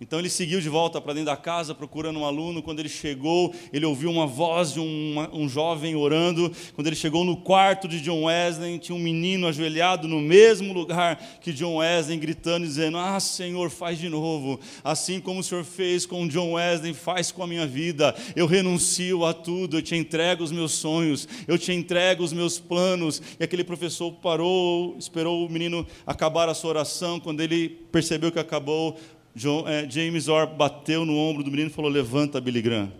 Então 0.00 0.18
ele 0.18 0.28
seguiu 0.28 0.60
de 0.60 0.68
volta 0.68 1.00
para 1.00 1.12
dentro 1.12 1.26
da 1.26 1.36
casa 1.36 1.72
procurando 1.72 2.18
um 2.18 2.24
aluno. 2.24 2.60
Quando 2.60 2.80
ele 2.80 2.88
chegou, 2.88 3.54
ele 3.72 3.86
ouviu 3.86 4.10
uma 4.10 4.26
voz 4.26 4.72
de 4.72 4.80
um, 4.80 5.14
um, 5.32 5.48
jovem 5.48 5.94
orando. 5.94 6.50
Quando 6.74 6.88
ele 6.88 6.96
chegou 6.96 7.24
no 7.24 7.36
quarto 7.36 7.86
de 7.86 8.00
John 8.00 8.24
Wesley, 8.24 8.80
tinha 8.80 8.96
um 8.96 8.98
menino 8.98 9.46
ajoelhado 9.46 10.08
no 10.08 10.20
mesmo 10.20 10.72
lugar 10.72 11.16
que 11.40 11.52
John 11.52 11.76
Wesley, 11.76 12.18
gritando, 12.18 12.66
dizendo: 12.66 12.98
Ah, 12.98 13.20
Senhor, 13.20 13.70
faz 13.70 13.96
de 13.96 14.08
novo. 14.08 14.58
Assim 14.82 15.20
como 15.20 15.40
o 15.40 15.44
Senhor 15.44 15.62
fez 15.62 16.04
com 16.04 16.26
John 16.26 16.54
Wesley, 16.54 16.92
faz 16.92 17.30
com 17.30 17.44
a 17.44 17.46
minha 17.46 17.66
vida. 17.66 18.16
Eu 18.34 18.46
renuncio 18.46 19.24
a 19.24 19.32
tudo, 19.32 19.78
eu 19.78 19.82
te 19.82 19.94
entrego 19.94 20.42
os 20.42 20.50
meus 20.50 20.72
sonhos, 20.72 21.28
eu 21.46 21.56
te 21.56 21.72
entrego 21.72 22.24
os 22.24 22.32
meus 22.32 22.58
planos. 22.58 23.22
E 23.38 23.44
aquele 23.44 23.62
professor 23.62 24.10
parou, 24.10 24.96
esperou 24.98 25.46
o 25.46 25.48
menino 25.48 25.86
acabar 26.04 26.48
a 26.48 26.54
sua 26.54 26.70
oração. 26.70 27.20
Quando 27.20 27.40
ele 27.40 27.68
percebeu 27.92 28.32
que 28.32 28.40
acabou, 28.40 28.98
John, 29.34 29.66
é, 29.66 29.88
James 29.90 30.28
Orr 30.28 30.46
bateu 30.46 31.04
no 31.04 31.16
ombro 31.16 31.42
do 31.42 31.50
menino 31.50 31.68
e 31.68 31.72
falou: 31.72 31.90
Levanta, 31.90 32.40
Billy 32.40 32.62
Graham, 32.62 32.92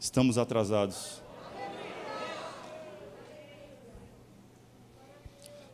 estamos 0.00 0.38
atrasados. 0.38 1.22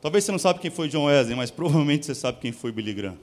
Talvez 0.01 0.25
você 0.25 0.33
não 0.33 0.39
sabe 0.39 0.61
quem 0.61 0.71
foi 0.71 0.89
John 0.89 1.05
Wesley, 1.05 1.37
mas 1.37 1.51
provavelmente 1.51 2.07
você 2.07 2.15
sabe 2.15 2.41
quem 2.41 2.53
foi 2.53 2.73
Billy 2.73 2.95
Graham. 2.95 3.19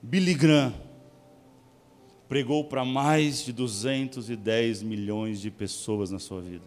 Billy 0.00 0.32
Graham 0.32 0.72
pregou 2.28 2.64
para 2.64 2.84
mais 2.84 3.44
de 3.44 3.52
210 3.52 4.82
milhões 4.82 5.40
de 5.40 5.50
pessoas 5.50 6.10
na 6.10 6.18
sua 6.18 6.40
vida. 6.40 6.64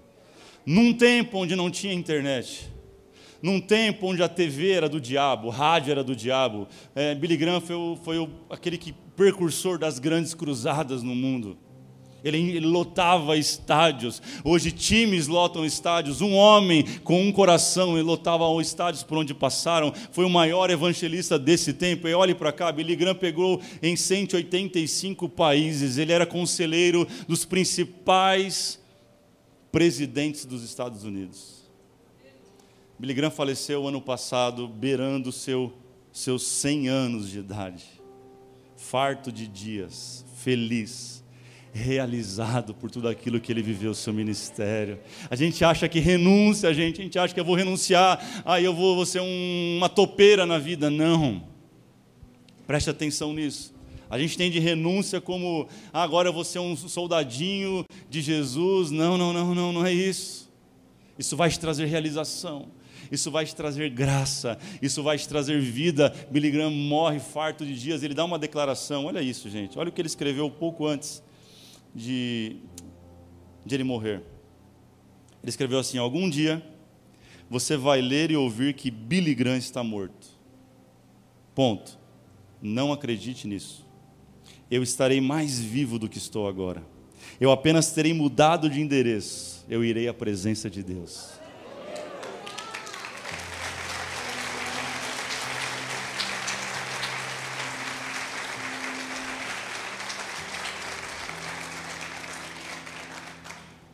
Num 0.66 0.94
tempo 0.94 1.38
onde 1.38 1.56
não 1.56 1.72
tinha 1.72 1.94
internet, 1.94 2.70
num 3.42 3.60
tempo 3.60 4.08
onde 4.08 4.22
a 4.22 4.30
TV 4.30 4.72
era 4.72 4.88
do 4.88 5.02
diabo, 5.02 5.48
o 5.48 5.52
rádio 5.52 5.92
era 5.92 6.04
do 6.04 6.16
diabo. 6.16 6.68
É, 6.94 7.16
Billy 7.16 7.38
Graham 7.38 7.62
foi, 7.62 7.76
o, 7.76 7.98
foi 8.04 8.20
o, 8.20 8.30
aquele 8.50 8.78
que 8.78 8.94
precursor 9.16 9.78
das 9.78 10.00
grandes 10.00 10.34
cruzadas 10.34 11.02
no 11.02 11.16
mundo. 11.16 11.58
Ele, 12.24 12.38
ele, 12.38 12.68
lotava 12.68 13.36
estádios. 13.36 14.22
Hoje 14.44 14.72
times 14.72 15.28
lotam 15.28 15.66
estádios. 15.66 16.22
Um 16.22 16.36
homem 16.36 16.86
com 17.04 17.20
um 17.20 17.32
coração 17.32 17.94
ele 17.94 18.04
lotava 18.04 18.48
os 18.48 18.68
estádios 18.68 19.02
por 19.02 19.18
onde 19.18 19.34
passaram. 19.34 19.92
Foi 20.12 20.24
o 20.24 20.30
maior 20.30 20.70
evangelista 20.70 21.40
desse 21.40 21.74
tempo. 21.74 22.08
E 22.08 22.14
olhe 22.14 22.36
para 22.36 22.52
cá, 22.52 22.72
Billy 22.72 22.96
Graham 22.96 23.16
pegou 23.16 23.60
em 23.82 23.96
185 23.96 25.28
países. 25.30 25.98
Ele 25.98 26.12
era 26.12 26.26
conselheiro 26.26 27.08
dos 27.28 27.44
principais 27.44 28.80
presidentes 29.72 30.46
dos 30.46 30.64
Estados 30.64 31.04
Unidos. 31.04 31.61
Billy 33.02 33.16
Graham 33.16 33.32
faleceu 33.32 33.88
ano 33.88 34.00
passado, 34.00 34.68
beirando 34.68 35.32
seu, 35.32 35.74
seus 36.14 36.44
100 36.44 36.88
anos 36.88 37.32
de 37.32 37.40
idade. 37.40 37.84
Farto 38.78 39.32
de 39.32 39.48
dias, 39.48 40.24
feliz, 40.38 41.24
realizado 41.74 42.76
por 42.76 42.92
tudo 42.92 43.08
aquilo 43.08 43.42
que 43.42 43.52
ele 43.52 43.64
viveu, 43.64 43.96
seu 43.96 44.14
ministério. 44.14 45.00
A 45.32 45.36
gente 45.36 45.66
acha 45.66 45.90
que 45.90 46.00
renúncia, 46.00 46.70
a 46.70 46.74
gente, 46.74 47.02
a 47.02 47.04
gente 47.04 47.18
acha 47.18 47.34
que 47.34 47.40
eu 47.40 47.44
vou 47.44 47.56
renunciar, 47.56 48.24
aí 48.46 48.64
eu 48.64 48.72
vou, 48.76 48.96
vou 48.96 49.06
ser 49.08 49.20
um, 49.20 49.78
uma 49.78 49.90
topeira 49.90 50.46
na 50.46 50.60
vida. 50.60 50.92
Não. 50.92 51.42
Preste 52.68 52.92
atenção 52.92 53.34
nisso. 53.34 53.74
A 54.12 54.20
gente 54.20 54.38
tem 54.38 54.52
de 54.52 54.60
renúncia 54.60 55.20
como 55.20 55.68
ah, 55.92 56.04
agora 56.04 56.30
eu 56.30 56.34
vou 56.34 56.44
ser 56.44 56.60
um 56.60 56.78
soldadinho 56.78 57.84
de 58.08 58.22
Jesus. 58.22 58.92
Não, 58.92 59.18
não, 59.18 59.34
não, 59.34 59.56
não, 59.56 59.74
não 59.74 59.84
é 59.84 59.92
isso. 59.92 60.52
Isso 61.18 61.36
vai 61.36 61.50
te 61.50 61.60
trazer 61.60 61.86
realização. 61.86 62.70
Isso 63.12 63.30
vai 63.30 63.46
te 63.46 63.54
trazer 63.54 63.90
graça, 63.90 64.58
isso 64.82 65.04
vai 65.04 65.18
te 65.18 65.28
trazer 65.28 65.60
vida. 65.60 66.14
Billy 66.32 66.50
Graham 66.50 66.72
morre 66.72 67.20
farto 67.20 67.66
de 67.66 67.78
dias, 67.78 68.02
ele 68.04 68.14
dá 68.14 68.24
uma 68.24 68.40
declaração. 68.40 69.06
Olha 69.06 69.22
isso, 69.22 69.50
gente. 69.50 69.78
Olha 69.78 69.90
o 69.90 69.92
que 69.92 70.00
ele 70.00 70.08
escreveu 70.08 70.50
pouco 70.50 70.88
antes 70.88 71.22
de, 71.94 72.56
de 73.66 73.76
ele 73.76 73.84
morrer. 73.84 74.24
Ele 75.44 75.50
escreveu 75.50 75.78
assim: 75.78 75.98
Algum 75.98 76.30
dia 76.30 76.66
você 77.50 77.76
vai 77.76 78.02
ler 78.02 78.32
e 78.32 78.38
ouvir 78.38 78.74
que 78.76 78.90
Billy 78.90 79.36
Graham 79.36 79.58
está 79.58 79.84
morto. 79.84 80.28
Ponto. 81.54 82.00
Não 82.62 82.94
acredite 82.94 83.46
nisso. 83.46 83.86
Eu 84.70 84.82
estarei 84.82 85.20
mais 85.20 85.60
vivo 85.60 86.00
do 86.00 86.08
que 86.08 86.18
estou 86.18 86.48
agora. 86.48 86.82
Eu 87.42 87.52
apenas 87.52 87.92
terei 87.92 88.14
mudado 88.14 88.70
de 88.70 88.80
endereço. 88.80 89.66
Eu 89.68 89.84
irei 89.84 90.08
à 90.08 90.14
presença 90.14 90.70
de 90.70 90.82
Deus. 90.82 91.41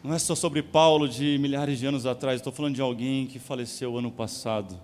Não 0.07 0.13
é 0.13 0.19
só 0.19 0.35
sobre 0.35 0.63
Paulo 0.63 1.05
de 1.05 1.37
milhares 1.37 1.79
de 1.79 1.85
anos 1.85 2.05
atrás, 2.05 2.39
estou 2.39 2.53
falando 2.53 2.75
de 2.75 2.81
alguém 2.81 3.27
que 3.27 3.39
faleceu 3.39 3.97
ano 3.97 4.09
passado. 4.09 4.79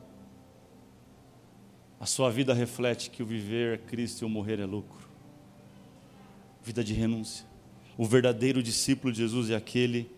A 1.98 2.06
sua 2.06 2.30
vida 2.30 2.54
reflete 2.54 3.10
que 3.10 3.24
o 3.24 3.26
viver 3.26 3.76
é 3.76 3.78
Cristo 3.78 4.24
e 4.24 4.26
o 4.26 4.30
morrer 4.30 4.60
é 4.60 4.66
lucro. 4.66 5.08
Vida 6.62 6.84
de 6.84 6.94
renúncia. 6.94 7.46
O 7.98 8.06
verdadeiro 8.06 8.62
discípulo 8.62 9.14
de 9.14 9.20
Jesus 9.20 9.50
é 9.50 9.56
aquele 9.56 10.12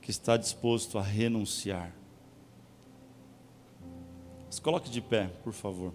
que 0.00 0.10
está 0.10 0.38
disposto 0.38 0.98
a 0.98 1.02
renunciar. 1.02 1.94
Se 4.48 4.62
coloque 4.62 4.88
de 4.88 5.02
pé, 5.02 5.26
por 5.44 5.52
favor. 5.52 5.92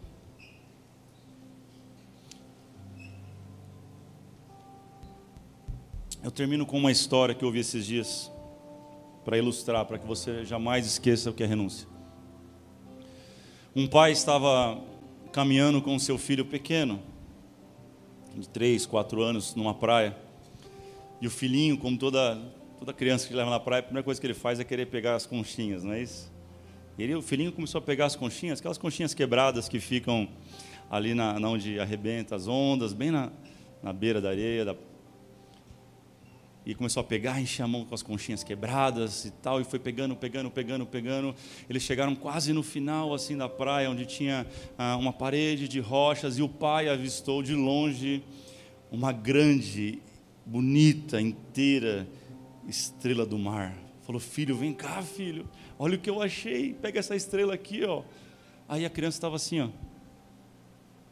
Eu 6.21 6.29
termino 6.29 6.63
com 6.63 6.77
uma 6.77 6.91
história 6.91 7.33
que 7.33 7.43
eu 7.43 7.47
ouvi 7.47 7.61
esses 7.61 7.83
dias 7.83 8.30
para 9.23 9.37
ilustrar, 9.37 9.85
para 9.85 9.97
que 9.97 10.05
você 10.05 10.43
jamais 10.45 10.85
esqueça 10.85 11.29
o 11.29 11.33
que 11.33 11.43
é 11.43 11.45
renúncia. 11.45 11.87
Um 13.75 13.87
pai 13.87 14.11
estava 14.11 14.81
caminhando 15.31 15.81
com 15.81 15.97
seu 15.97 16.17
filho 16.17 16.45
pequeno, 16.45 17.01
de 18.35 18.47
3, 18.49 18.85
4 18.85 19.21
anos, 19.21 19.55
numa 19.55 19.73
praia. 19.73 20.15
E 21.21 21.27
o 21.27 21.31
filhinho, 21.31 21.77
como 21.77 21.97
toda, 21.97 22.35
toda 22.79 22.93
criança 22.93 23.27
que 23.27 23.33
leva 23.33 23.49
na 23.49 23.59
praia, 23.59 23.79
a 23.79 23.83
primeira 23.83 24.03
coisa 24.03 24.19
que 24.19 24.27
ele 24.27 24.33
faz 24.33 24.59
é 24.59 24.63
querer 24.63 24.87
pegar 24.87 25.15
as 25.15 25.25
conchinhas, 25.25 25.83
não 25.83 25.93
é 25.93 26.01
isso? 26.01 26.31
E 26.97 27.03
ele, 27.03 27.15
o 27.15 27.21
filhinho 27.21 27.51
começou 27.51 27.79
a 27.79 27.81
pegar 27.81 28.05
as 28.05 28.15
conchinhas, 28.15 28.59
aquelas 28.59 28.77
conchinhas 28.77 29.13
quebradas 29.13 29.69
que 29.69 29.79
ficam 29.79 30.27
ali 30.89 31.13
na, 31.13 31.39
na 31.39 31.49
onde 31.49 31.79
arrebenta 31.79 32.35
as 32.35 32.47
ondas, 32.47 32.91
bem 32.93 33.11
na, 33.11 33.31
na 33.81 33.93
beira 33.93 34.19
da 34.19 34.29
areia, 34.29 34.65
da, 34.65 34.75
e 36.65 36.75
começou 36.75 37.01
a 37.01 37.03
pegar, 37.03 37.41
encher 37.41 37.63
a 37.63 37.67
mão 37.67 37.83
com 37.83 37.95
as 37.95 38.03
conchinhas 38.03 38.43
quebradas 38.43 39.25
e 39.25 39.31
tal, 39.31 39.59
e 39.59 39.63
foi 39.63 39.79
pegando, 39.79 40.15
pegando, 40.15 40.51
pegando, 40.51 40.85
pegando. 40.85 41.35
Eles 41.67 41.81
chegaram 41.81 42.15
quase 42.15 42.53
no 42.53 42.61
final 42.61 43.13
assim 43.13 43.35
da 43.35 43.49
praia, 43.49 43.89
onde 43.89 44.05
tinha 44.05 44.45
ah, 44.77 44.95
uma 44.95 45.11
parede 45.11 45.67
de 45.67 45.79
rochas, 45.79 46.37
e 46.37 46.43
o 46.43 46.49
pai 46.49 46.87
avistou 46.87 47.41
de 47.41 47.55
longe 47.55 48.23
uma 48.91 49.11
grande, 49.11 49.99
bonita, 50.45 51.19
inteira 51.19 52.07
estrela 52.67 53.25
do 53.25 53.39
mar. 53.39 53.75
Falou: 54.03 54.19
"Filho, 54.19 54.55
vem 54.55 54.73
cá, 54.73 55.01
filho. 55.01 55.49
Olha 55.79 55.95
o 55.95 55.99
que 55.99 56.09
eu 56.09 56.21
achei. 56.21 56.73
Pega 56.73 56.99
essa 56.99 57.15
estrela 57.15 57.55
aqui, 57.55 57.83
ó." 57.83 58.03
Aí 58.69 58.85
a 58.85 58.89
criança 58.89 59.17
estava 59.17 59.35
assim, 59.35 59.59
ó, 59.61 59.69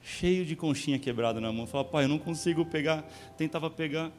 cheio 0.02 0.46
de 0.46 0.56
conchinha 0.56 1.00
quebrada 1.00 1.42
na 1.42 1.52
mão. 1.52 1.66
Falava: 1.66 1.90
"Pai, 1.90 2.04
eu 2.04 2.10
não 2.10 2.20
consigo 2.20 2.64
pegar." 2.66 3.02
Tentava 3.36 3.70
pegar 3.70 4.12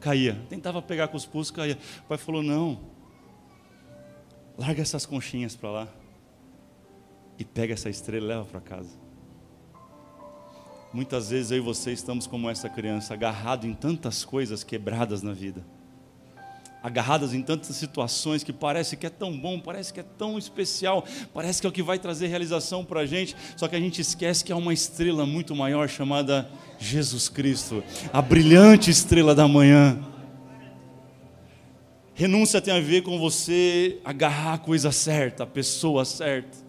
caía. 0.00 0.38
Tentava 0.48 0.80
pegar 0.82 1.08
com 1.08 1.16
os 1.16 1.26
pulsos, 1.26 1.50
caía. 1.50 1.78
O 2.04 2.08
pai 2.08 2.18
falou: 2.18 2.42
Não, 2.42 2.80
larga 4.56 4.82
essas 4.82 5.06
conchinhas 5.06 5.56
para 5.56 5.70
lá 5.70 5.88
e 7.38 7.44
pega 7.44 7.74
essa 7.74 7.88
estrela 7.88 8.24
e 8.24 8.28
leva 8.28 8.44
para 8.44 8.60
casa. 8.60 8.96
Muitas 10.92 11.30
vezes 11.30 11.50
eu 11.50 11.58
e 11.58 11.60
você 11.60 11.92
estamos 11.92 12.26
como 12.26 12.48
essa 12.48 12.68
criança, 12.68 13.12
agarrado 13.12 13.66
em 13.66 13.74
tantas 13.74 14.24
coisas 14.24 14.64
quebradas 14.64 15.22
na 15.22 15.32
vida 15.32 15.64
agarradas 16.82 17.34
em 17.34 17.42
tantas 17.42 17.74
situações 17.76 18.44
que 18.44 18.52
parece 18.52 18.96
que 18.96 19.06
é 19.06 19.10
tão 19.10 19.36
bom, 19.36 19.58
parece 19.58 19.92
que 19.92 20.00
é 20.00 20.04
tão 20.16 20.38
especial, 20.38 21.04
parece 21.34 21.60
que 21.60 21.66
é 21.66 21.70
o 21.70 21.72
que 21.72 21.82
vai 21.82 21.98
trazer 21.98 22.28
realização 22.28 22.84
para 22.84 23.00
a 23.00 23.06
gente, 23.06 23.36
só 23.56 23.66
que 23.66 23.76
a 23.76 23.80
gente 23.80 24.00
esquece 24.00 24.44
que 24.44 24.52
há 24.52 24.56
uma 24.56 24.72
estrela 24.72 25.26
muito 25.26 25.54
maior 25.54 25.88
chamada 25.88 26.48
Jesus 26.78 27.28
Cristo, 27.28 27.82
a 28.12 28.22
brilhante 28.22 28.90
estrela 28.90 29.34
da 29.34 29.48
manhã. 29.48 29.98
Renúncia 32.14 32.60
tem 32.60 32.74
a 32.74 32.80
ver 32.80 33.02
com 33.02 33.18
você 33.18 33.98
agarrar 34.04 34.54
a 34.54 34.58
coisa 34.58 34.90
certa, 34.90 35.44
a 35.44 35.46
pessoa 35.46 36.04
certa. 36.04 36.68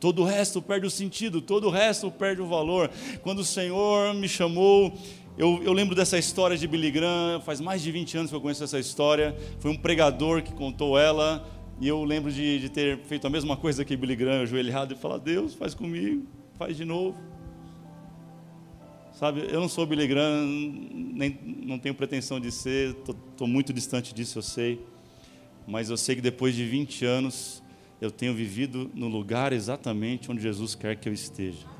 Todo 0.00 0.22
o 0.22 0.24
resto 0.24 0.60
perde 0.60 0.84
o 0.84 0.90
sentido, 0.90 1.40
todo 1.40 1.68
o 1.68 1.70
resto 1.70 2.10
perde 2.10 2.42
o 2.42 2.46
valor. 2.48 2.90
Quando 3.22 3.38
o 3.38 3.44
Senhor 3.44 4.12
me 4.12 4.28
chamou, 4.28 4.92
eu, 5.36 5.62
eu, 5.62 5.72
lembro 5.72 5.94
dessa 5.94 6.18
história 6.18 6.56
de 6.56 6.68
Billy 6.68 6.90
Graham, 6.90 7.40
faz 7.40 7.60
mais 7.60 7.80
de 7.80 7.90
20 7.90 8.18
anos 8.18 8.30
que 8.30 8.36
eu 8.36 8.40
conheço 8.40 8.62
essa 8.62 8.78
história. 8.78 9.34
Foi 9.58 9.70
um 9.70 9.76
pregador 9.76 10.42
que 10.42 10.52
contou 10.52 10.98
ela, 10.98 11.48
e 11.80 11.88
eu 11.88 12.04
lembro 12.04 12.30
de, 12.30 12.58
de 12.58 12.68
ter 12.68 12.98
feito 12.98 13.26
a 13.26 13.30
mesma 13.30 13.56
coisa 13.56 13.84
que 13.84 13.96
Billy 13.96 14.14
Graham, 14.14 14.42
ajoelhado, 14.42 14.92
e 14.92 14.96
falar: 14.96 15.18
Deus, 15.18 15.54
faz 15.54 15.74
comigo, 15.74 16.26
faz 16.58 16.76
de 16.76 16.84
novo. 16.84 17.18
Sabe, 19.14 19.46
eu 19.48 19.60
não 19.60 19.68
sou 19.68 19.86
Billy 19.86 20.06
Graham, 20.06 20.44
nem, 20.44 21.38
não 21.64 21.78
tenho 21.78 21.94
pretensão 21.94 22.40
de 22.40 22.50
ser, 22.50 22.90
estou 22.90 23.46
muito 23.46 23.72
distante 23.72 24.12
disso, 24.12 24.38
eu 24.38 24.42
sei. 24.42 24.84
Mas 25.66 25.88
eu 25.88 25.96
sei 25.96 26.16
que 26.16 26.20
depois 26.20 26.54
de 26.54 26.64
20 26.64 27.04
anos, 27.04 27.62
eu 28.00 28.10
tenho 28.10 28.34
vivido 28.34 28.90
no 28.94 29.08
lugar 29.08 29.52
exatamente 29.52 30.30
onde 30.30 30.42
Jesus 30.42 30.74
quer 30.74 30.96
que 30.96 31.08
eu 31.08 31.12
esteja. 31.12 31.71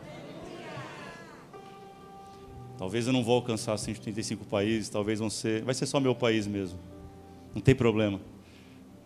Talvez 2.82 3.06
eu 3.06 3.12
não 3.12 3.22
vou 3.22 3.36
alcançar 3.36 3.78
135 3.78 4.44
países, 4.44 4.88
talvez 4.88 5.20
vão 5.20 5.30
ser, 5.30 5.62
vai 5.62 5.72
ser 5.72 5.86
só 5.86 6.00
meu 6.00 6.16
país 6.16 6.48
mesmo. 6.48 6.80
Não 7.54 7.62
tem 7.62 7.76
problema. 7.76 8.20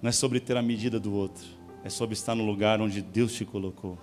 Não 0.00 0.08
é 0.08 0.12
sobre 0.12 0.40
ter 0.40 0.56
a 0.56 0.62
medida 0.62 0.98
do 0.98 1.12
outro, 1.12 1.44
é 1.84 1.90
sobre 1.90 2.14
estar 2.14 2.34
no 2.34 2.42
lugar 2.42 2.80
onde 2.80 3.02
Deus 3.02 3.34
te 3.34 3.44
colocou. 3.44 3.98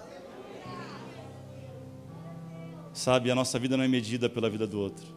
Sabe, 2.93 3.32
a 3.32 3.36
nossa 3.36 3.57
vida 3.57 3.76
não 3.76 3.84
é 3.84 3.88
medida 3.88 4.30
pela 4.30 4.47
vida 4.47 4.67
do 4.67 4.80
outro, 4.80 5.07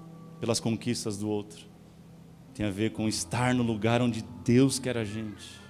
pelas 0.40 0.59
conquistas 0.59 1.18
do 1.18 1.28
outro. 1.28 1.66
Tem 2.54 2.64
a 2.64 2.70
ver 2.70 2.92
com 2.92 3.07
estar 3.07 3.52
no 3.52 3.62
lugar 3.62 4.00
onde 4.00 4.24
Deus 4.42 4.78
quer 4.78 4.96
a 4.96 5.04
gente. 5.04 5.65